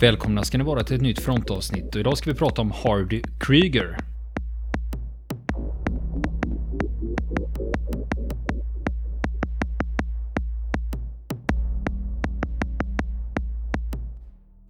Välkomna 0.00 0.44
ska 0.44 0.58
ni 0.58 0.64
vara 0.64 0.84
till 0.84 0.96
ett 0.96 1.02
nytt 1.02 1.20
frontavsnitt 1.20 1.94
och 1.94 2.00
idag 2.00 2.18
ska 2.18 2.30
vi 2.30 2.38
prata 2.38 2.62
om 2.62 2.70
Hardy 2.70 3.22
Krieger. 3.40 3.98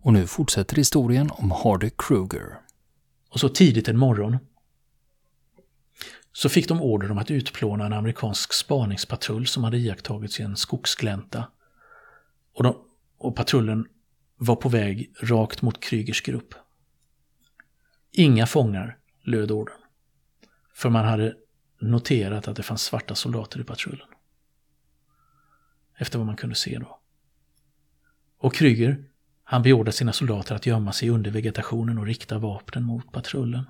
Och 0.02 0.12
nu 0.12 0.26
fortsätter 0.26 0.76
historien 0.76 1.30
om 1.32 1.50
Hardy 1.50 1.90
Kruger. 1.98 2.60
Och 3.30 3.40
så 3.40 3.48
tidigt 3.48 3.88
en 3.88 3.98
morgon 3.98 4.38
så 6.32 6.48
fick 6.48 6.68
de 6.68 6.82
order 6.82 7.10
om 7.10 7.18
att 7.18 7.30
utplåna 7.30 7.86
en 7.86 7.92
amerikansk 7.92 8.52
spaningspatrull 8.52 9.46
som 9.46 9.64
hade 9.64 9.78
iakttagits 9.78 10.40
i 10.40 10.42
en 10.42 10.56
skogsglänta. 10.56 11.44
Och, 12.54 12.62
de, 12.62 12.76
och 13.18 13.36
patrullen 13.36 13.86
var 14.38 14.56
på 14.56 14.68
väg 14.68 15.12
rakt 15.22 15.62
mot 15.62 15.80
Krygers 15.80 16.22
grupp. 16.22 16.54
Inga 18.12 18.46
fångar, 18.46 18.98
löd 19.22 19.50
orden. 19.50 19.76
För 20.74 20.90
man 20.90 21.04
hade 21.04 21.36
noterat 21.80 22.48
att 22.48 22.56
det 22.56 22.62
fanns 22.62 22.82
svarta 22.82 23.14
soldater 23.14 23.60
i 23.60 23.64
patrullen. 23.64 24.06
Efter 25.98 26.18
vad 26.18 26.26
man 26.26 26.36
kunde 26.36 26.54
se 26.54 26.78
då. 26.78 27.00
Och 28.38 28.54
Kryger, 28.54 29.04
han 29.44 29.62
beordrade 29.62 29.92
sina 29.92 30.12
soldater 30.12 30.54
att 30.54 30.66
gömma 30.66 30.92
sig 30.92 31.10
under 31.10 31.30
vegetationen 31.30 31.98
och 31.98 32.06
rikta 32.06 32.38
vapnen 32.38 32.84
mot 32.84 33.12
patrullen. 33.12 33.64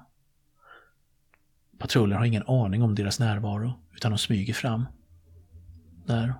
Patrullen 1.78 2.18
har 2.18 2.24
ingen 2.24 2.46
aning 2.46 2.82
om 2.82 2.94
deras 2.94 3.18
närvaro, 3.18 3.72
utan 3.94 4.10
de 4.10 4.18
smyger 4.18 4.54
fram. 4.54 4.86
Där. 6.06 6.34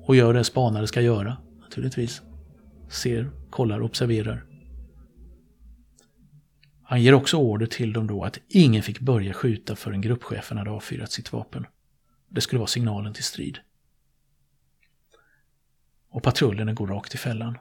Och 0.00 0.16
gör 0.16 0.34
det 0.34 0.44
spanare 0.44 0.86
ska 0.86 1.00
göra, 1.00 1.36
naturligtvis. 1.60 2.22
Ser, 2.88 3.30
kollar, 3.50 3.82
observerar. 3.82 4.44
Han 6.82 7.02
ger 7.02 7.14
också 7.14 7.36
order 7.36 7.66
till 7.66 7.92
dem 7.92 8.06
då 8.06 8.24
att 8.24 8.38
ingen 8.48 8.82
fick 8.82 9.00
börja 9.00 9.32
skjuta 9.32 9.76
förrän 9.76 10.00
gruppchefen 10.00 10.58
hade 10.58 10.70
avfyrat 10.70 11.12
sitt 11.12 11.32
vapen. 11.32 11.66
Det 12.28 12.40
skulle 12.40 12.58
vara 12.58 12.68
signalen 12.68 13.14
till 13.14 13.24
strid. 13.24 13.58
Och 16.10 16.22
patrullen 16.22 16.74
går 16.74 16.86
rakt 16.86 17.14
i 17.14 17.18
fällan. 17.18 17.58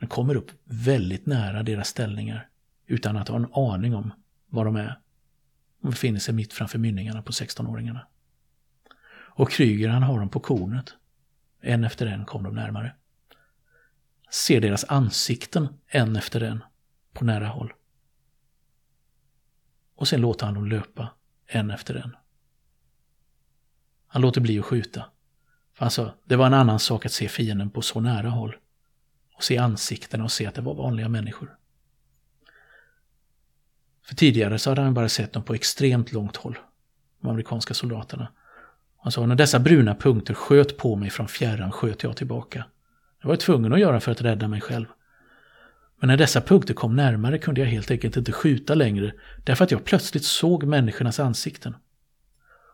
Den 0.00 0.08
kommer 0.08 0.34
upp 0.34 0.50
väldigt 0.64 1.26
nära 1.26 1.62
deras 1.62 1.88
ställningar 1.88 2.48
utan 2.86 3.16
att 3.16 3.28
ha 3.28 3.36
en 3.36 3.52
aning 3.52 3.94
om 3.94 4.12
var 4.48 4.64
de 4.64 4.76
är 4.76 5.00
de 5.80 5.90
befinner 5.90 6.20
sig 6.20 6.34
mitt 6.34 6.52
framför 6.52 6.78
mynningarna 6.78 7.22
på 7.22 7.32
16-åringarna. 7.32 8.00
Och 9.10 9.50
Kryger 9.50 9.88
han 9.88 10.02
har 10.02 10.18
dem 10.18 10.28
på 10.28 10.40
kornet. 10.40 10.94
En 11.60 11.84
efter 11.84 12.06
en 12.06 12.24
kom 12.24 12.42
de 12.42 12.54
närmare. 12.54 12.94
Ser 14.30 14.60
deras 14.60 14.84
ansikten 14.84 15.68
en 15.86 16.16
efter 16.16 16.40
en 16.40 16.64
på 17.12 17.24
nära 17.24 17.46
håll. 17.46 17.72
Och 19.94 20.08
sen 20.08 20.20
låter 20.20 20.46
han 20.46 20.54
dem 20.54 20.66
löpa 20.66 21.08
en 21.46 21.70
efter 21.70 21.94
en. 21.94 22.16
Han 24.06 24.22
låter 24.22 24.40
bli 24.40 24.58
att 24.58 24.64
skjuta. 24.64 25.04
För 25.74 25.84
han 25.84 25.90
sa, 25.90 26.14
det 26.24 26.36
var 26.36 26.46
en 26.46 26.54
annan 26.54 26.78
sak 26.78 27.06
att 27.06 27.12
se 27.12 27.28
fienden 27.28 27.70
på 27.70 27.82
så 27.82 28.00
nära 28.00 28.28
håll. 28.28 28.56
Och 29.34 29.44
se 29.44 29.58
ansiktena 29.58 30.24
och 30.24 30.32
se 30.32 30.46
att 30.46 30.54
det 30.54 30.60
var 30.60 30.74
vanliga 30.74 31.08
människor. 31.08 31.56
För 34.02 34.14
tidigare 34.14 34.58
så 34.58 34.70
hade 34.70 34.82
han 34.82 34.94
bara 34.94 35.08
sett 35.08 35.32
dem 35.32 35.42
på 35.42 35.54
extremt 35.54 36.12
långt 36.12 36.36
håll, 36.36 36.58
de 37.20 37.28
amerikanska 37.28 37.74
soldaterna. 37.74 38.32
Han 38.98 39.12
sa, 39.12 39.26
när 39.26 39.34
dessa 39.34 39.58
bruna 39.58 39.94
punkter 39.94 40.34
sköt 40.34 40.76
på 40.76 40.96
mig 40.96 41.10
från 41.10 41.28
fjärran 41.28 41.72
sköt 41.72 42.02
jag 42.02 42.16
tillbaka. 42.16 42.64
Det 43.20 43.26
var 43.26 43.32
jag 43.32 43.40
tvungen 43.40 43.72
att 43.72 43.80
göra 43.80 44.00
för 44.00 44.12
att 44.12 44.20
rädda 44.20 44.48
mig 44.48 44.60
själv. 44.60 44.86
Men 46.00 46.08
när 46.08 46.16
dessa 46.16 46.40
punkter 46.40 46.74
kom 46.74 46.96
närmare 46.96 47.38
kunde 47.38 47.60
jag 47.60 47.68
helt 47.68 47.90
enkelt 47.90 48.16
inte 48.16 48.32
skjuta 48.32 48.74
längre 48.74 49.12
därför 49.44 49.64
att 49.64 49.70
jag 49.70 49.84
plötsligt 49.84 50.24
såg 50.24 50.64
människornas 50.64 51.20
ansikten. 51.20 51.76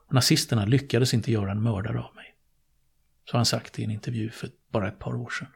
Och 0.06 0.14
nazisterna 0.14 0.64
lyckades 0.64 1.14
inte 1.14 1.32
göra 1.32 1.50
en 1.50 1.62
mördare 1.62 2.00
av 2.00 2.14
mig. 2.14 2.34
Så 3.24 3.32
har 3.32 3.38
han 3.38 3.46
sagt 3.46 3.78
i 3.78 3.84
en 3.84 3.90
intervju 3.90 4.30
för 4.30 4.48
bara 4.72 4.88
ett 4.88 4.98
par 4.98 5.14
år 5.14 5.30
sedan. 5.30 5.48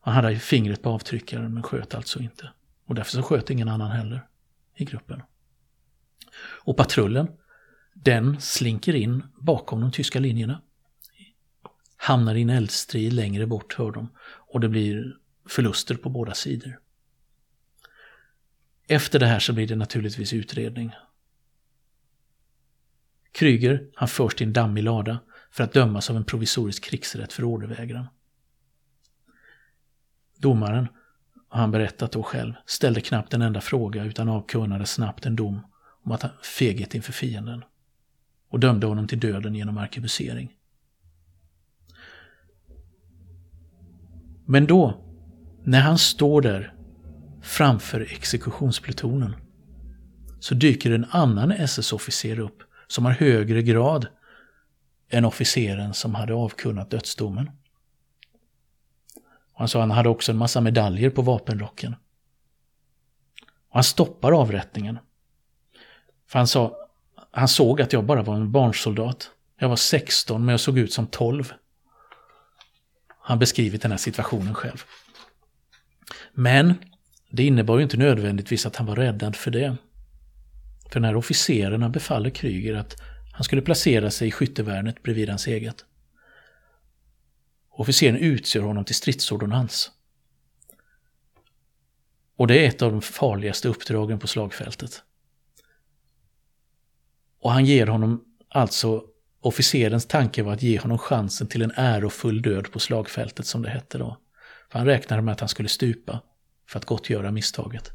Han 0.00 0.14
hade 0.14 0.38
fingret 0.38 0.82
på 0.82 0.90
avtryckaren 0.90 1.54
men 1.54 1.62
sköt 1.62 1.94
alltså 1.94 2.20
inte. 2.20 2.50
Och 2.86 2.94
därför 2.94 3.10
så 3.12 3.22
sköt 3.22 3.50
ingen 3.50 3.68
annan 3.68 3.90
heller 3.90 4.26
i 4.74 4.84
gruppen. 4.84 5.22
Och 6.40 6.76
patrullen, 6.76 7.28
den 7.94 8.40
slinker 8.40 8.94
in 8.94 9.22
bakom 9.38 9.80
de 9.80 9.92
tyska 9.92 10.20
linjerna. 10.20 10.62
Hamnar 12.02 12.34
i 12.34 12.42
en 12.42 12.50
eldstrid 12.50 13.12
längre 13.12 13.46
bort, 13.46 13.74
hör 13.74 13.90
de. 13.90 14.08
Och 14.22 14.60
det 14.60 14.68
blir 14.68 15.16
förluster 15.48 15.94
på 15.94 16.10
båda 16.10 16.34
sidor. 16.34 16.80
Efter 18.86 19.18
det 19.18 19.26
här 19.26 19.38
så 19.38 19.52
blir 19.52 19.66
det 19.66 19.76
naturligtvis 19.76 20.32
utredning. 20.32 20.92
Kryger, 23.32 23.86
han 23.94 24.08
förs 24.08 24.34
till 24.34 24.46
en 24.46 24.52
dammig 24.52 24.82
lada 24.82 25.18
för 25.50 25.64
att 25.64 25.72
dömas 25.72 26.10
av 26.10 26.16
en 26.16 26.24
provisorisk 26.24 26.84
krigsrätt 26.84 27.32
för 27.32 27.44
ordervägran. 27.44 28.06
Domaren, 30.36 30.88
har 31.48 31.60
han 31.60 31.70
berättat 31.70 32.12
då 32.12 32.22
själv, 32.22 32.54
ställde 32.66 33.00
knappt 33.00 33.34
en 33.34 33.42
enda 33.42 33.60
fråga 33.60 34.04
utan 34.04 34.28
avkunnade 34.28 34.86
snabbt 34.86 35.26
en 35.26 35.36
dom 35.36 35.66
om 36.04 36.12
att 36.12 36.22
han 36.22 36.32
feghet 36.42 36.94
inför 36.94 37.12
fienden 37.12 37.64
och 38.48 38.60
dömde 38.60 38.86
honom 38.86 39.08
till 39.08 39.20
döden 39.20 39.54
genom 39.54 39.78
arkebusering. 39.78 40.56
Men 44.50 44.66
då, 44.66 44.94
när 45.64 45.80
han 45.80 45.98
står 45.98 46.42
där 46.42 46.74
framför 47.42 48.00
exekutionsplutonen, 48.00 49.36
så 50.40 50.54
dyker 50.54 50.90
en 50.90 51.06
annan 51.10 51.52
SS-officer 51.52 52.38
upp 52.38 52.62
som 52.86 53.04
har 53.04 53.12
högre 53.12 53.62
grad 53.62 54.06
än 55.10 55.24
officeren 55.24 55.94
som 55.94 56.14
hade 56.14 56.34
avkunnat 56.34 56.90
dödsdomen. 56.90 57.50
Han 59.54 59.68
sa 59.68 59.78
att 59.78 59.82
han 59.82 59.96
hade 59.96 60.08
också 60.08 60.32
en 60.32 60.38
massa 60.38 60.60
medaljer 60.60 61.10
på 61.10 61.22
vapenrocken. 61.22 61.94
Och 63.68 63.74
han 63.74 63.84
stoppar 63.84 64.32
avrättningen. 64.32 64.98
För 66.28 66.38
han 66.38 66.46
sa, 66.46 66.76
han 67.30 67.48
såg 67.48 67.80
att 67.80 67.92
jag 67.92 68.04
bara 68.04 68.22
var 68.22 68.34
en 68.34 68.52
barnsoldat. 68.52 69.30
Jag 69.58 69.68
var 69.68 69.76
16 69.76 70.44
men 70.44 70.52
jag 70.52 70.60
såg 70.60 70.78
ut 70.78 70.92
som 70.92 71.06
12. 71.06 71.52
Han 73.30 73.38
beskrivit 73.38 73.82
den 73.82 73.90
här 73.90 73.98
situationen 73.98 74.54
själv. 74.54 74.84
Men 76.32 76.74
det 77.30 77.46
innebar 77.46 77.76
ju 77.76 77.82
inte 77.82 77.96
nödvändigtvis 77.96 78.66
att 78.66 78.76
han 78.76 78.86
var 78.86 78.96
räddad 78.96 79.36
för 79.36 79.50
det. 79.50 79.76
För 80.82 81.00
den 81.00 81.04
här 81.04 81.16
officeren 81.16 81.92
befaller 81.92 82.30
Kryger 82.30 82.74
att 82.74 82.96
han 83.32 83.44
skulle 83.44 83.62
placera 83.62 84.10
sig 84.10 84.28
i 84.28 84.30
skyttevärnet 84.30 85.02
bredvid 85.02 85.28
hans 85.28 85.46
eget. 85.46 85.84
Officeren 87.68 88.16
utser 88.16 88.60
honom 88.60 88.84
till 88.84 88.94
stridsordonnans. 88.94 89.90
Och 92.36 92.46
det 92.46 92.64
är 92.64 92.68
ett 92.68 92.82
av 92.82 92.92
de 92.92 93.02
farligaste 93.02 93.68
uppdragen 93.68 94.18
på 94.18 94.26
slagfältet. 94.26 95.02
Och 97.40 97.52
han 97.52 97.64
ger 97.64 97.86
honom 97.86 98.24
alltså, 98.48 99.04
officerens 99.40 100.06
tanke 100.06 100.42
var 100.42 100.52
att 100.52 100.62
ge 100.62 100.78
honom 100.78 100.98
chansen 100.98 101.46
till 101.46 101.62
en 101.62 101.72
ärofull 101.76 102.42
död 102.42 102.72
på 102.72 102.78
slagfältet 102.78 103.46
som 103.46 103.62
det 103.62 103.70
hette 103.70 103.98
då. 103.98 104.16
För 104.70 104.78
han 104.78 104.86
räknade 104.86 105.22
med 105.22 105.32
att 105.32 105.40
han 105.40 105.48
skulle 105.48 105.68
stupa 105.68 106.22
för 106.68 106.78
att 106.78 106.84
gottgöra 106.84 107.30
misstaget. 107.30 107.90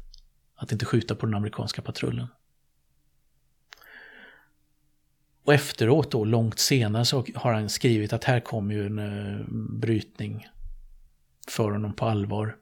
Att 0.54 0.72
inte 0.72 0.84
skjuta 0.84 1.14
på 1.14 1.26
den 1.26 1.34
amerikanska 1.34 1.82
patrullen. 1.82 2.26
Och 5.44 5.54
efteråt 5.54 6.10
då, 6.10 6.24
långt 6.24 6.58
senare, 6.58 7.04
så 7.04 7.26
har 7.34 7.52
han 7.52 7.68
skrivit 7.68 8.12
att 8.12 8.24
här 8.24 8.40
kom 8.40 8.70
ju 8.70 8.86
en 8.86 8.98
uh, 8.98 9.46
brytning 9.80 10.46
för 11.48 11.70
honom 11.70 11.92
på 11.92 12.06
allvar 12.06 12.56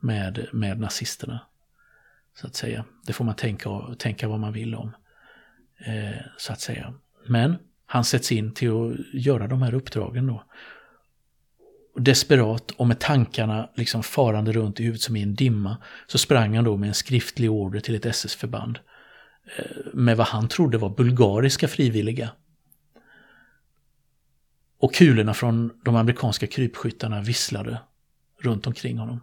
med, 0.00 0.48
med 0.52 0.80
nazisterna. 0.80 1.40
Så 2.40 2.46
att 2.46 2.54
säga. 2.54 2.84
Det 3.06 3.12
får 3.12 3.24
man 3.24 3.34
tänka, 3.34 3.70
tänka 3.98 4.28
vad 4.28 4.40
man 4.40 4.52
vill 4.52 4.74
om. 4.74 4.96
Eh, 5.78 6.20
så 6.38 6.52
att 6.52 6.60
säga. 6.60 6.94
Men 7.26 7.58
han 7.90 8.04
sätts 8.04 8.32
in 8.32 8.54
till 8.54 8.70
att 8.70 9.14
göra 9.14 9.46
de 9.46 9.62
här 9.62 9.74
uppdragen 9.74 10.26
då. 10.26 10.44
Desperat 11.96 12.70
och 12.70 12.86
med 12.86 12.98
tankarna 12.98 13.70
liksom 13.74 14.02
farande 14.02 14.52
runt 14.52 14.80
i 14.80 14.82
huvudet 14.82 15.02
som 15.02 15.16
i 15.16 15.22
en 15.22 15.34
dimma 15.34 15.76
så 16.06 16.18
sprang 16.18 16.56
han 16.56 16.64
då 16.64 16.76
med 16.76 16.88
en 16.88 16.94
skriftlig 16.94 17.50
order 17.50 17.80
till 17.80 17.94
ett 17.94 18.06
SS-förband 18.06 18.78
eh, 19.56 19.64
med 19.94 20.16
vad 20.16 20.26
han 20.26 20.48
trodde 20.48 20.78
var 20.78 20.90
bulgariska 20.90 21.68
frivilliga. 21.68 22.30
Och 24.78 24.94
kulorna 24.94 25.34
från 25.34 25.80
de 25.84 25.96
amerikanska 25.96 26.46
krypskyttarna 26.46 27.20
visslade 27.20 27.80
runt 28.40 28.66
omkring 28.66 28.98
honom. 28.98 29.22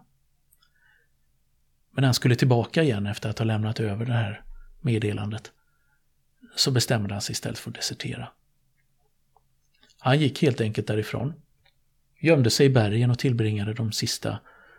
Men 1.90 2.02
när 2.02 2.06
han 2.06 2.14
skulle 2.14 2.36
tillbaka 2.36 2.82
igen 2.82 3.06
efter 3.06 3.30
att 3.30 3.38
ha 3.38 3.44
lämnat 3.44 3.80
över 3.80 4.06
det 4.06 4.12
här 4.12 4.42
meddelandet 4.80 5.52
så 6.56 6.70
bestämde 6.70 7.14
han 7.14 7.22
sig 7.22 7.32
istället 7.32 7.58
för 7.58 7.70
att 7.70 7.76
desertera. 7.76 8.28
Han 10.06 10.18
gick 10.18 10.42
helt 10.42 10.60
enkelt 10.60 10.86
därifrån, 10.86 11.34
gömde 12.20 12.50
sig 12.50 12.66
i 12.66 12.70
bergen 12.70 13.10
och 13.10 13.18
tillbringade 13.18 13.74
de 13.74 13.92
sista 13.92 14.38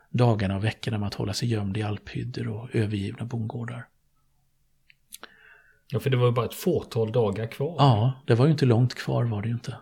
dagarna 0.10 0.56
och 0.56 0.64
veckorna 0.64 0.98
med 0.98 1.08
att 1.08 1.14
hålla 1.14 1.34
sig 1.34 1.50
gömd 1.50 1.78
i 1.78 1.84
alphyddor 1.84 2.48
och 2.48 2.76
övergivna 2.76 3.26
bondgårdar. 3.26 3.88
Ja, 5.88 6.00
för 6.00 6.10
det 6.10 6.18
var 6.18 6.26
ju 6.26 6.32
bara 6.32 6.46
ett 6.46 6.54
fåtal 6.54 7.12
dagar 7.12 7.48
kvar. 7.48 7.76
Ja, 7.78 8.14
det 8.28 8.36
var 8.36 8.46
ju 8.46 8.52
inte 8.52 8.66
långt 8.66 8.96
kvar 8.96 9.24
var 9.24 9.42
det 9.42 9.48
ju 9.48 9.54
inte. 9.54 9.78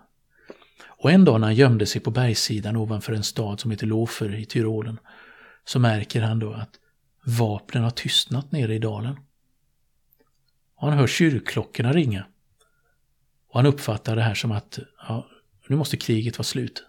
Och 0.86 1.12
en 1.12 1.26
dag 1.26 1.40
när 1.40 1.48
han 1.48 1.56
gömde 1.56 1.86
sig 1.86 2.02
på 2.02 2.12
bergssidan 2.12 2.76
ovanför 2.76 3.14
en 3.14 3.24
stad 3.24 3.60
som 3.60 3.72
heter 3.72 3.88
Lofer 3.88 4.36
i 4.36 4.46
Tyrolen 4.46 5.00
så 5.66 5.80
märker 5.80 6.22
han 6.22 6.40
då 6.40 6.54
att 6.54 6.80
vapnen 7.26 7.84
har 7.84 7.92
tystnat 7.92 8.52
nere 8.52 8.76
i 8.76 8.80
dalen. 8.80 9.20
Och 10.76 10.90
han 10.90 10.98
hör 10.98 11.08
kyrkklockorna 11.08 11.94
ringa. 11.94 12.26
Och 13.50 13.60
han 13.60 13.66
uppfattar 13.66 14.16
det 14.16 14.22
här 14.22 14.34
som 14.34 14.52
att 14.52 14.80
ja, 15.08 15.28
nu 15.70 15.76
måste 15.76 15.98
kriget 15.98 16.38
vara 16.38 16.44
slut. 16.44 16.84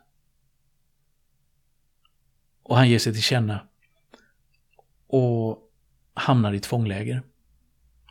Och 2.63 2.77
han 2.77 2.91
ger 2.91 2.99
sig 2.99 3.13
till 3.13 3.23
känna 3.23 3.67
och 5.07 5.59
hamnar 6.15 6.53
i 6.53 6.57
ett 6.57 6.67
fångläger. 6.67 7.23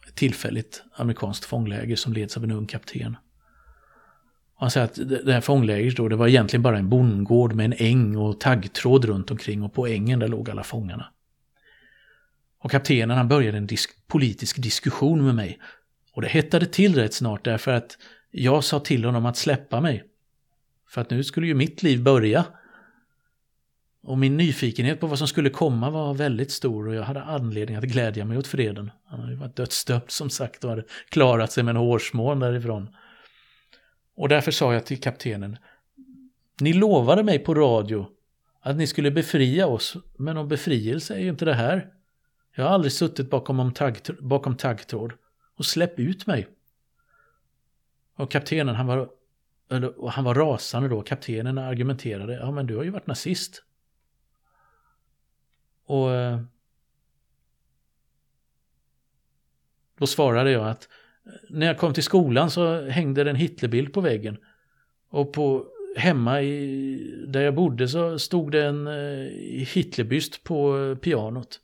Ett 0.07 0.15
tillfälligt 0.15 0.83
amerikanskt 0.93 1.45
fångläger 1.45 1.95
som 1.95 2.13
leds 2.13 2.37
av 2.37 2.43
en 2.43 2.51
ung 2.51 2.67
kapten. 2.67 3.17
Han 4.55 4.71
säger 4.71 4.85
att 4.85 5.25
det 5.25 5.33
här 5.33 5.41
fånglägret 5.41 5.97
då, 5.97 6.07
det 6.07 6.15
var 6.15 6.27
egentligen 6.27 6.63
bara 6.63 6.77
en 6.77 6.89
bondgård 6.89 7.53
med 7.53 7.65
en 7.65 7.73
äng 7.77 8.15
och 8.15 8.39
taggtråd 8.39 9.05
runt 9.05 9.31
omkring 9.31 9.63
och 9.63 9.73
på 9.73 9.87
ängen 9.87 10.19
där 10.19 10.27
låg 10.27 10.49
alla 10.49 10.63
fångarna. 10.63 11.11
Och 12.59 12.71
kaptenen 12.71 13.17
han 13.17 13.27
började 13.27 13.57
en 13.57 13.67
disk 13.67 14.07
politisk 14.07 14.61
diskussion 14.61 15.25
med 15.25 15.35
mig. 15.35 15.59
Och 16.13 16.21
det 16.21 16.27
hettade 16.27 16.65
till 16.65 16.95
rätt 16.95 17.13
snart 17.13 17.45
därför 17.45 17.71
att 17.71 17.97
jag 18.31 18.63
sa 18.63 18.79
till 18.79 19.05
honom 19.05 19.25
att 19.25 19.37
släppa 19.37 19.81
mig. 19.81 20.03
För 20.87 21.01
att 21.01 21.09
nu 21.09 21.23
skulle 21.23 21.47
ju 21.47 21.53
mitt 21.53 21.83
liv 21.83 22.03
börja. 22.03 22.45
Och 24.03 24.17
min 24.17 24.37
nyfikenhet 24.37 24.99
på 24.99 25.07
vad 25.07 25.17
som 25.17 25.27
skulle 25.27 25.49
komma 25.49 25.89
var 25.89 26.13
väldigt 26.13 26.51
stor 26.51 26.87
och 26.87 26.95
jag 26.95 27.03
hade 27.03 27.23
anledning 27.23 27.75
att 27.75 27.83
glädja 27.83 28.25
mig 28.25 28.37
åt 28.37 28.47
freden. 28.47 28.91
Han 29.05 29.19
hade 29.19 29.31
ju 29.31 29.37
varit 29.37 29.55
dödsdömd 29.55 30.03
som 30.07 30.29
sagt 30.29 30.63
och 30.63 30.69
hade 30.69 30.83
klarat 31.09 31.51
sig 31.51 31.63
med 31.63 31.71
en 31.71 31.81
hårsmån 31.81 32.39
därifrån. 32.39 32.95
Och 34.15 34.29
därför 34.29 34.51
sa 34.51 34.73
jag 34.73 34.85
till 34.85 35.01
kaptenen, 35.01 35.57
ni 36.61 36.73
lovade 36.73 37.23
mig 37.23 37.39
på 37.39 37.53
radio 37.53 38.07
att 38.61 38.75
ni 38.75 38.87
skulle 38.87 39.11
befria 39.11 39.67
oss, 39.67 39.97
men 40.17 40.37
om 40.37 40.47
befrielse 40.47 41.15
är 41.15 41.19
ju 41.19 41.29
inte 41.29 41.45
det 41.45 41.53
här. 41.53 41.89
Jag 42.55 42.63
har 42.63 42.71
aldrig 42.71 42.91
suttit 42.91 43.29
bakom, 43.29 43.73
tagg, 43.73 43.97
bakom 44.19 44.57
taggtråd. 44.57 45.13
Och 45.57 45.65
släpp 45.65 45.99
ut 45.99 46.27
mig. 46.27 46.47
Och 48.15 48.31
kaptenen, 48.31 48.75
han 48.75 48.87
var, 48.87 49.09
och 49.97 50.11
han 50.11 50.23
var 50.23 50.35
rasande 50.35 50.89
då. 50.89 51.01
Kaptenen 51.01 51.57
argumenterade, 51.57 52.33
ja 52.33 52.51
men 52.51 52.67
du 52.67 52.75
har 52.75 52.83
ju 52.83 52.89
varit 52.89 53.07
nazist. 53.07 53.63
Och 55.85 56.11
eh, 56.11 56.39
då 59.97 60.07
svarade 60.07 60.51
jag 60.51 60.67
att 60.67 60.89
eh, 61.25 61.31
när 61.49 61.65
jag 61.65 61.77
kom 61.77 61.93
till 61.93 62.03
skolan 62.03 62.51
så 62.51 62.81
hängde 62.89 63.23
det 63.23 63.29
en 63.29 63.35
Hitlerbild 63.35 63.93
på 63.93 64.01
väggen. 64.01 64.37
Och 65.09 65.33
på, 65.33 65.67
hemma 65.97 66.41
i, 66.41 67.25
där 67.27 67.41
jag 67.41 67.55
bodde 67.55 67.87
så 67.87 68.19
stod 68.19 68.51
det 68.51 68.65
en 68.65 68.87
eh, 68.87 69.31
Hitlerbyst 69.73 70.43
på 70.43 70.95
pianot. 71.01 71.59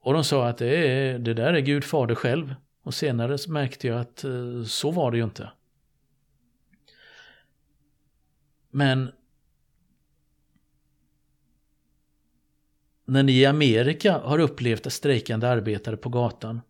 Och 0.00 0.12
de 0.12 0.24
sa 0.24 0.48
att 0.48 0.58
det, 0.58 0.76
är, 0.76 1.18
det 1.18 1.34
där 1.34 1.54
är 1.54 1.60
Gud 1.60 1.84
fader 1.84 2.14
själv. 2.14 2.54
Och 2.82 2.94
senare 2.94 3.38
så 3.38 3.52
märkte 3.52 3.86
jag 3.86 4.00
att 4.00 4.24
så 4.66 4.90
var 4.90 5.10
det 5.10 5.16
ju 5.16 5.24
inte. 5.24 5.50
Men 8.78 9.12
när 13.04 13.22
ni 13.22 13.32
i 13.32 13.46
Amerika 13.46 14.18
har 14.18 14.38
upplevt 14.38 14.92
strejkande 14.92 15.46
arbetare 15.46 15.96
på 15.96 16.08
gatan 16.08 16.60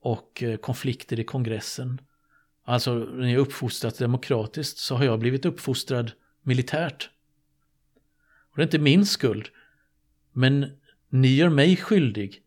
och 0.00 0.42
eh, 0.42 0.56
konflikter 0.56 1.20
i 1.20 1.24
kongressen. 1.24 2.00
Alltså 2.64 2.94
när 2.94 3.28
jag 3.28 3.40
uppfostrats 3.40 3.98
demokratiskt 3.98 4.78
så 4.78 4.94
har 4.94 5.04
jag 5.04 5.18
blivit 5.18 5.44
uppfostrad 5.44 6.12
militärt. 6.42 7.10
Och 8.50 8.56
det 8.56 8.62
är 8.62 8.66
inte 8.66 8.78
min 8.78 9.06
skuld. 9.06 9.48
Men 10.32 10.80
ni 11.08 11.28
gör 11.28 11.48
mig 11.48 11.76
skyldig 11.76 12.42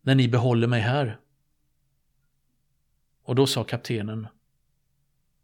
när 0.00 0.14
ni 0.14 0.28
behåller 0.28 0.66
mig 0.66 0.80
här. 0.80 1.20
Och 3.22 3.34
då 3.34 3.46
sa 3.46 3.64
kaptenen 3.64 4.28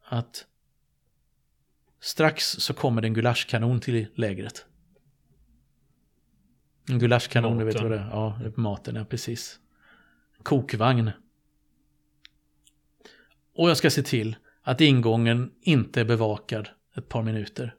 att 0.05 0.47
strax 2.02 2.44
så 2.46 2.75
kommer 2.75 3.02
det 3.02 3.08
en 3.08 3.14
gulaschkanon 3.14 3.81
till 3.81 4.06
lägret. 4.14 4.66
En 6.88 6.99
gulaschkanon, 6.99 7.58
du 7.58 7.64
vet 7.64 7.81
vad 7.81 7.90
det 7.90 7.99
är? 7.99 8.08
Ja, 8.10 8.40
maten, 8.56 8.94
ja 8.94 9.04
precis 9.04 9.58
kokvagn. 10.43 11.10
Och 13.54 13.70
jag 13.70 13.76
ska 13.76 13.90
se 13.90 14.02
till 14.02 14.37
att 14.62 14.81
ingången 14.81 15.52
inte 15.60 16.00
är 16.00 16.04
bevakad 16.04 16.69
ett 16.96 17.08
par 17.08 17.22
minuter. 17.22 17.75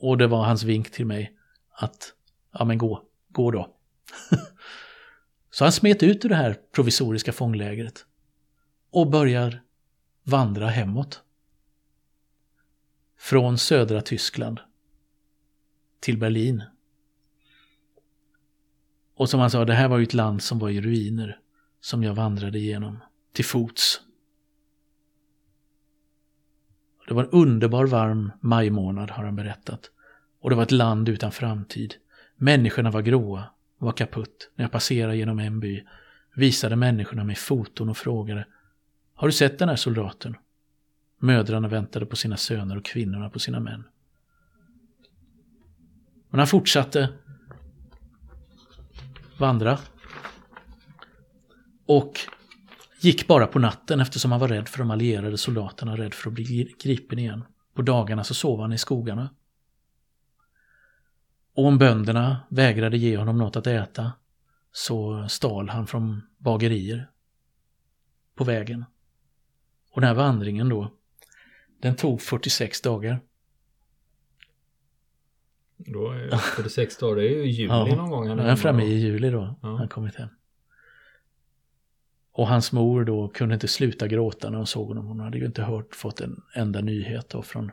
Och 0.00 0.18
det 0.18 0.26
var 0.26 0.44
hans 0.44 0.62
vink 0.62 0.90
till 0.90 1.06
mig 1.06 1.36
att, 1.70 2.14
ja 2.52 2.64
men 2.64 2.78
gå, 2.78 3.02
gå 3.28 3.50
då. 3.50 3.76
Så 5.50 5.64
han 5.64 5.72
smet 5.72 6.02
ut 6.02 6.24
ur 6.24 6.28
det 6.28 6.34
här 6.34 6.56
provisoriska 6.72 7.32
fånglägret 7.32 8.06
och 8.90 9.10
börjar 9.10 9.63
vandra 10.24 10.68
hemåt. 10.68 11.22
Från 13.18 13.58
södra 13.58 14.00
Tyskland 14.00 14.60
till 16.00 16.18
Berlin. 16.18 16.62
Och 19.14 19.30
som 19.30 19.40
han 19.40 19.50
sa, 19.50 19.64
det 19.64 19.74
här 19.74 19.88
var 19.88 19.98
ju 19.98 20.02
ett 20.02 20.14
land 20.14 20.42
som 20.42 20.58
var 20.58 20.70
i 20.70 20.80
ruiner 20.80 21.40
som 21.80 22.02
jag 22.02 22.14
vandrade 22.14 22.58
igenom 22.58 22.98
till 23.32 23.44
fots. 23.44 24.00
Det 27.08 27.14
var 27.14 27.24
en 27.24 27.30
underbar 27.30 27.86
varm 27.86 28.32
majmånad 28.40 29.10
har 29.10 29.24
han 29.24 29.36
berättat. 29.36 29.90
Och 30.40 30.50
det 30.50 30.56
var 30.56 30.62
ett 30.62 30.70
land 30.70 31.08
utan 31.08 31.32
framtid. 31.32 31.94
Människorna 32.36 32.90
var 32.90 33.02
gråa, 33.02 33.44
var 33.78 33.92
kaputt. 33.92 34.50
När 34.54 34.64
jag 34.64 34.72
passerade 34.72 35.16
genom 35.16 35.38
en 35.38 35.60
by 35.60 35.84
visade 36.34 36.76
människorna 36.76 37.24
mig 37.24 37.36
foton 37.36 37.88
och 37.88 37.96
frågade 37.96 38.46
har 39.14 39.28
du 39.28 39.32
sett 39.32 39.58
den 39.58 39.68
här 39.68 39.76
soldaten? 39.76 40.36
Mödrarna 41.18 41.68
väntade 41.68 42.06
på 42.06 42.16
sina 42.16 42.36
söner 42.36 42.76
och 42.76 42.84
kvinnorna 42.84 43.30
på 43.30 43.38
sina 43.38 43.60
män. 43.60 43.84
Men 46.28 46.38
han 46.38 46.46
fortsatte 46.46 47.12
vandra. 49.38 49.78
Och 51.86 52.20
gick 53.00 53.26
bara 53.26 53.46
på 53.46 53.58
natten 53.58 54.00
eftersom 54.00 54.30
han 54.30 54.40
var 54.40 54.48
rädd 54.48 54.68
för 54.68 54.78
de 54.78 54.90
allierade 54.90 55.38
soldaterna, 55.38 55.96
rädd 55.96 56.14
för 56.14 56.30
att 56.30 56.34
bli 56.34 56.74
gripen 56.78 57.18
igen. 57.18 57.44
På 57.74 57.82
dagarna 57.82 58.24
så 58.24 58.34
sov 58.34 58.60
han 58.60 58.72
i 58.72 58.78
skogarna. 58.78 59.30
Och 61.54 61.66
om 61.66 61.78
bönderna 61.78 62.40
vägrade 62.48 62.96
ge 62.96 63.16
honom 63.16 63.38
något 63.38 63.56
att 63.56 63.66
äta 63.66 64.12
så 64.72 65.28
stal 65.28 65.68
han 65.68 65.86
från 65.86 66.22
bagerier 66.38 67.10
på 68.34 68.44
vägen. 68.44 68.84
Och 69.94 70.00
den 70.00 70.08
här 70.08 70.14
vandringen 70.14 70.68
då, 70.68 70.92
den 71.80 71.96
tog 71.96 72.22
46 72.22 72.80
dagar. 72.80 73.20
Då 75.76 76.10
är 76.10 76.36
46 76.36 76.98
dagar, 76.98 77.16
det 77.16 77.28
är 77.28 77.44
ju 77.44 77.50
juli 77.50 77.68
ja, 77.68 77.96
någon 77.96 78.10
gång. 78.10 78.28
Han 78.28 78.38
är 78.38 78.56
framme 78.56 78.84
i 78.84 78.98
juli 78.98 79.30
då, 79.30 79.54
ja. 79.62 79.76
han 79.76 79.88
kommit 79.88 80.14
hem. 80.14 80.28
Och 82.32 82.48
hans 82.48 82.72
mor 82.72 83.04
då 83.04 83.28
kunde 83.28 83.54
inte 83.54 83.68
sluta 83.68 84.08
gråta 84.08 84.50
när 84.50 84.56
hon 84.56 84.66
såg 84.66 84.88
honom. 84.88 85.06
Hon 85.06 85.20
hade 85.20 85.38
ju 85.38 85.46
inte 85.46 85.62
hört, 85.62 85.94
fått 85.94 86.20
en 86.20 86.42
enda 86.54 86.80
nyhet 86.80 87.28
då 87.28 87.42
från 87.42 87.70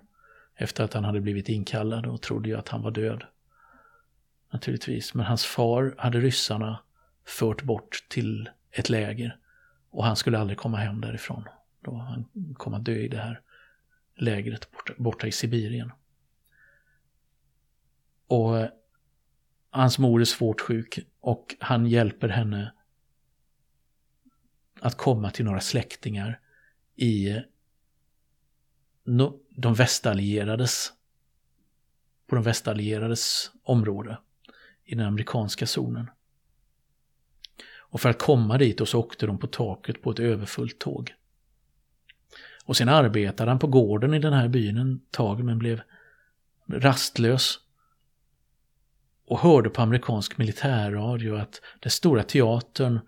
efter 0.55 0.83
att 0.83 0.93
han 0.93 1.03
hade 1.03 1.21
blivit 1.21 1.49
inkallad 1.49 2.05
och 2.05 2.21
trodde 2.21 2.49
ju 2.49 2.57
att 2.57 2.69
han 2.69 2.81
var 2.81 2.91
död. 2.91 3.23
Naturligtvis, 4.53 5.13
men 5.13 5.25
hans 5.25 5.45
far 5.45 5.95
hade 5.97 6.19
ryssarna 6.19 6.79
fört 7.25 7.63
bort 7.63 8.05
till 8.09 8.49
ett 8.71 8.89
läger 8.89 9.37
och 9.89 10.05
han 10.05 10.15
skulle 10.15 10.39
aldrig 10.39 10.57
komma 10.57 10.77
hem 10.77 11.01
därifrån. 11.01 11.43
Då 11.81 11.95
han 11.95 12.25
kom 12.53 12.73
att 12.73 12.85
dö 12.85 12.95
i 12.95 13.07
det 13.07 13.17
här 13.17 13.41
lägret 14.15 14.71
borta, 14.71 14.93
borta 14.97 15.27
i 15.27 15.31
Sibirien. 15.31 15.91
Och 18.27 18.59
eh, 18.59 18.69
hans 19.69 20.00
mor 20.00 20.21
är 20.21 20.25
svårt 20.25 20.61
sjuk 20.61 21.00
och 21.19 21.55
han 21.59 21.88
hjälper 21.88 22.29
henne 22.29 22.73
att 24.79 24.97
komma 24.97 25.31
till 25.31 25.45
några 25.45 25.61
släktingar 25.61 26.39
i 26.95 27.29
eh, 27.29 27.41
de 29.50 29.73
västallierades 29.73 30.93
på 32.27 32.35
de 32.35 32.43
västallierades 32.43 33.51
område 33.63 34.17
i 34.83 34.95
den 34.95 35.07
amerikanska 35.07 35.67
zonen. 35.67 36.09
Och 37.91 38.01
för 38.01 38.09
att 38.09 38.19
komma 38.19 38.57
dit 38.57 38.81
och 38.81 38.88
så 38.88 39.00
åkte 39.00 39.25
de 39.25 39.39
på 39.39 39.47
taket 39.47 40.01
på 40.01 40.11
ett 40.11 40.19
överfullt 40.19 40.79
tåg. 40.79 41.13
Och 42.65 42.77
sen 42.77 42.89
arbetade 42.89 43.51
han 43.51 43.60
på 43.60 43.68
gården 43.68 44.13
i 44.13 44.20
den 44.20 44.34
här 44.34 44.48
byn 44.48 44.77
en 44.77 45.01
tag 45.12 45.44
men 45.44 45.60
blev 45.60 45.82
rastlös. 46.68 47.60
Och 49.25 49.39
hörde 49.39 49.70
på 49.70 49.82
amerikansk 49.82 50.38
militärradio 50.38 51.36
att 51.36 51.62
den 51.80 51.91
stora 51.91 52.24
teatern 52.24 53.00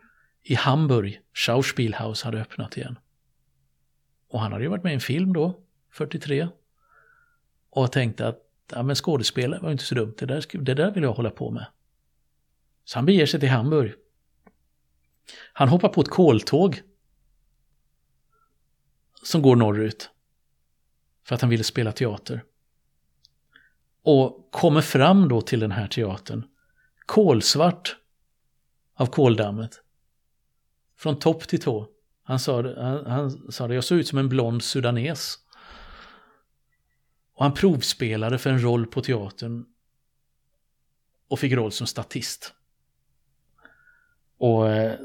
i 0.44 0.56
Hamburg, 0.56 1.22
Schauspielhaus, 1.34 2.24
hade 2.24 2.42
öppnat 2.42 2.78
igen. 2.78 3.00
Och 4.28 4.40
han 4.40 4.52
hade 4.52 4.64
ju 4.64 4.70
varit 4.70 4.84
med 4.84 4.92
i 4.92 4.94
en 4.94 5.00
film 5.00 5.34
då, 5.34 5.60
43. 5.92 6.48
Och 7.70 7.92
tänkte 7.92 8.28
att 8.28 8.40
ja, 8.72 8.84
men 8.84 8.96
skådespelare 8.96 9.60
var 9.60 9.72
inte 9.72 9.84
så 9.84 9.96
dumt, 9.96 10.14
det 10.18 10.26
där, 10.26 10.46
det 10.58 10.74
där 10.74 10.92
vill 10.92 11.04
jag 11.04 11.14
hålla 11.14 11.30
på 11.30 11.52
med. 11.52 11.66
Så 12.86 12.98
han 12.98 13.06
beger 13.06 13.26
sig 13.26 13.40
till 13.40 13.50
Hamburg. 13.50 13.94
Han 15.54 15.70
hoppar 15.70 15.90
på 15.90 16.02
ett 16.02 16.10
koltåg 16.10 16.82
som 19.24 19.42
går 19.42 19.56
norrut. 19.56 20.10
För 21.26 21.36
att 21.36 21.42
han 21.42 21.50
ville 21.50 21.64
spela 21.64 21.92
teater. 21.92 22.44
Och 24.04 24.52
kommer 24.52 24.82
fram 24.82 25.30
då 25.30 25.42
till 25.42 25.60
den 25.60 25.72
här 25.72 25.88
teatern. 25.88 26.44
Kolsvart 27.06 27.98
av 28.96 29.06
koldammet. 29.06 29.82
Från 30.98 31.20
topp 31.20 31.48
till 31.48 31.62
tå. 31.62 31.88
Han 32.24 32.40
sa, 32.40 32.62
det, 32.62 32.84
han, 32.84 33.06
han 33.06 33.52
sa 33.52 33.68
det, 33.68 33.76
jag 33.76 33.84
såg 33.84 33.98
ut 33.98 34.08
som 34.08 34.18
en 34.18 34.30
blond 34.30 34.64
sudanes. 34.64 35.36
Och 37.36 37.44
han 37.44 37.54
provspelade 37.54 38.38
för 38.38 38.50
en 38.50 38.64
roll 38.64 38.88
på 38.88 39.02
teatern. 39.02 39.66
Och 41.28 41.40
fick 41.40 41.54
roll 41.54 41.72
som 41.72 41.88
statist. 41.88 42.54
Och 44.38 44.70
eh, 44.70 45.00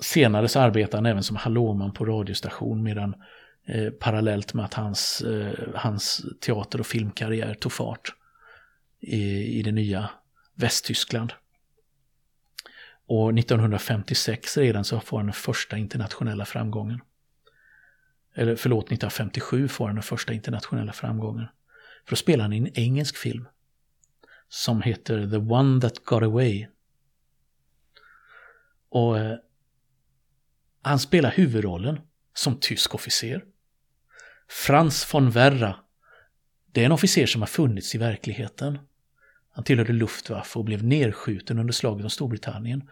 senare 0.00 0.48
så 0.48 0.60
arbetade 0.60 0.96
han 0.96 1.06
även 1.06 1.22
som 1.22 1.36
hallåman 1.36 1.92
på 1.92 2.04
radiostation 2.04 2.82
medan 2.82 3.14
eh, 3.66 3.90
parallellt 3.90 4.54
med 4.54 4.64
att 4.64 4.74
hans, 4.74 5.20
eh, 5.20 5.68
hans 5.74 6.22
teater 6.40 6.80
och 6.80 6.86
filmkarriär 6.86 7.54
tog 7.54 7.72
fart 7.72 8.14
i, 9.00 9.58
i 9.58 9.62
det 9.62 9.72
nya 9.72 10.10
Västtyskland. 10.54 11.32
Och 13.06 13.38
1956 13.38 14.56
redan 14.56 14.84
så 14.84 15.00
får 15.00 15.16
han 15.16 15.26
den 15.26 15.32
första 15.32 15.76
internationella 15.76 16.44
framgången. 16.44 17.00
Eller 18.34 18.56
förlåt, 18.56 18.84
1957 18.84 19.68
får 19.68 19.86
han 19.86 19.94
den 19.94 20.02
första 20.02 20.32
internationella 20.32 20.92
framgången. 20.92 21.46
För 22.04 22.10
då 22.10 22.16
spelar 22.16 22.42
han 22.44 22.52
i 22.52 22.58
en 22.58 22.78
engelsk 22.78 23.16
film. 23.16 23.48
Som 24.48 24.82
heter 24.82 25.30
The 25.30 25.36
One 25.36 25.80
That 25.80 25.98
Got 25.98 26.22
Away. 26.22 26.66
Och 28.88 29.18
eh, 29.18 29.36
han 30.82 30.98
spelar 30.98 31.30
huvudrollen 31.30 32.00
som 32.34 32.60
tysk 32.60 32.94
officer. 32.94 33.44
Frans 34.48 35.14
von 35.14 35.30
Werra. 35.30 35.76
Det 36.72 36.80
är 36.80 36.84
en 36.84 36.92
officer 36.92 37.26
som 37.26 37.42
har 37.42 37.46
funnits 37.46 37.94
i 37.94 37.98
verkligheten. 37.98 38.78
Han 39.50 39.64
tillhörde 39.64 39.92
Luftwaffe 39.92 40.58
och 40.58 40.64
blev 40.64 40.84
nedskjuten 40.84 41.58
under 41.58 41.72
slaget 41.72 42.04
om 42.04 42.10
Storbritannien. 42.10 42.82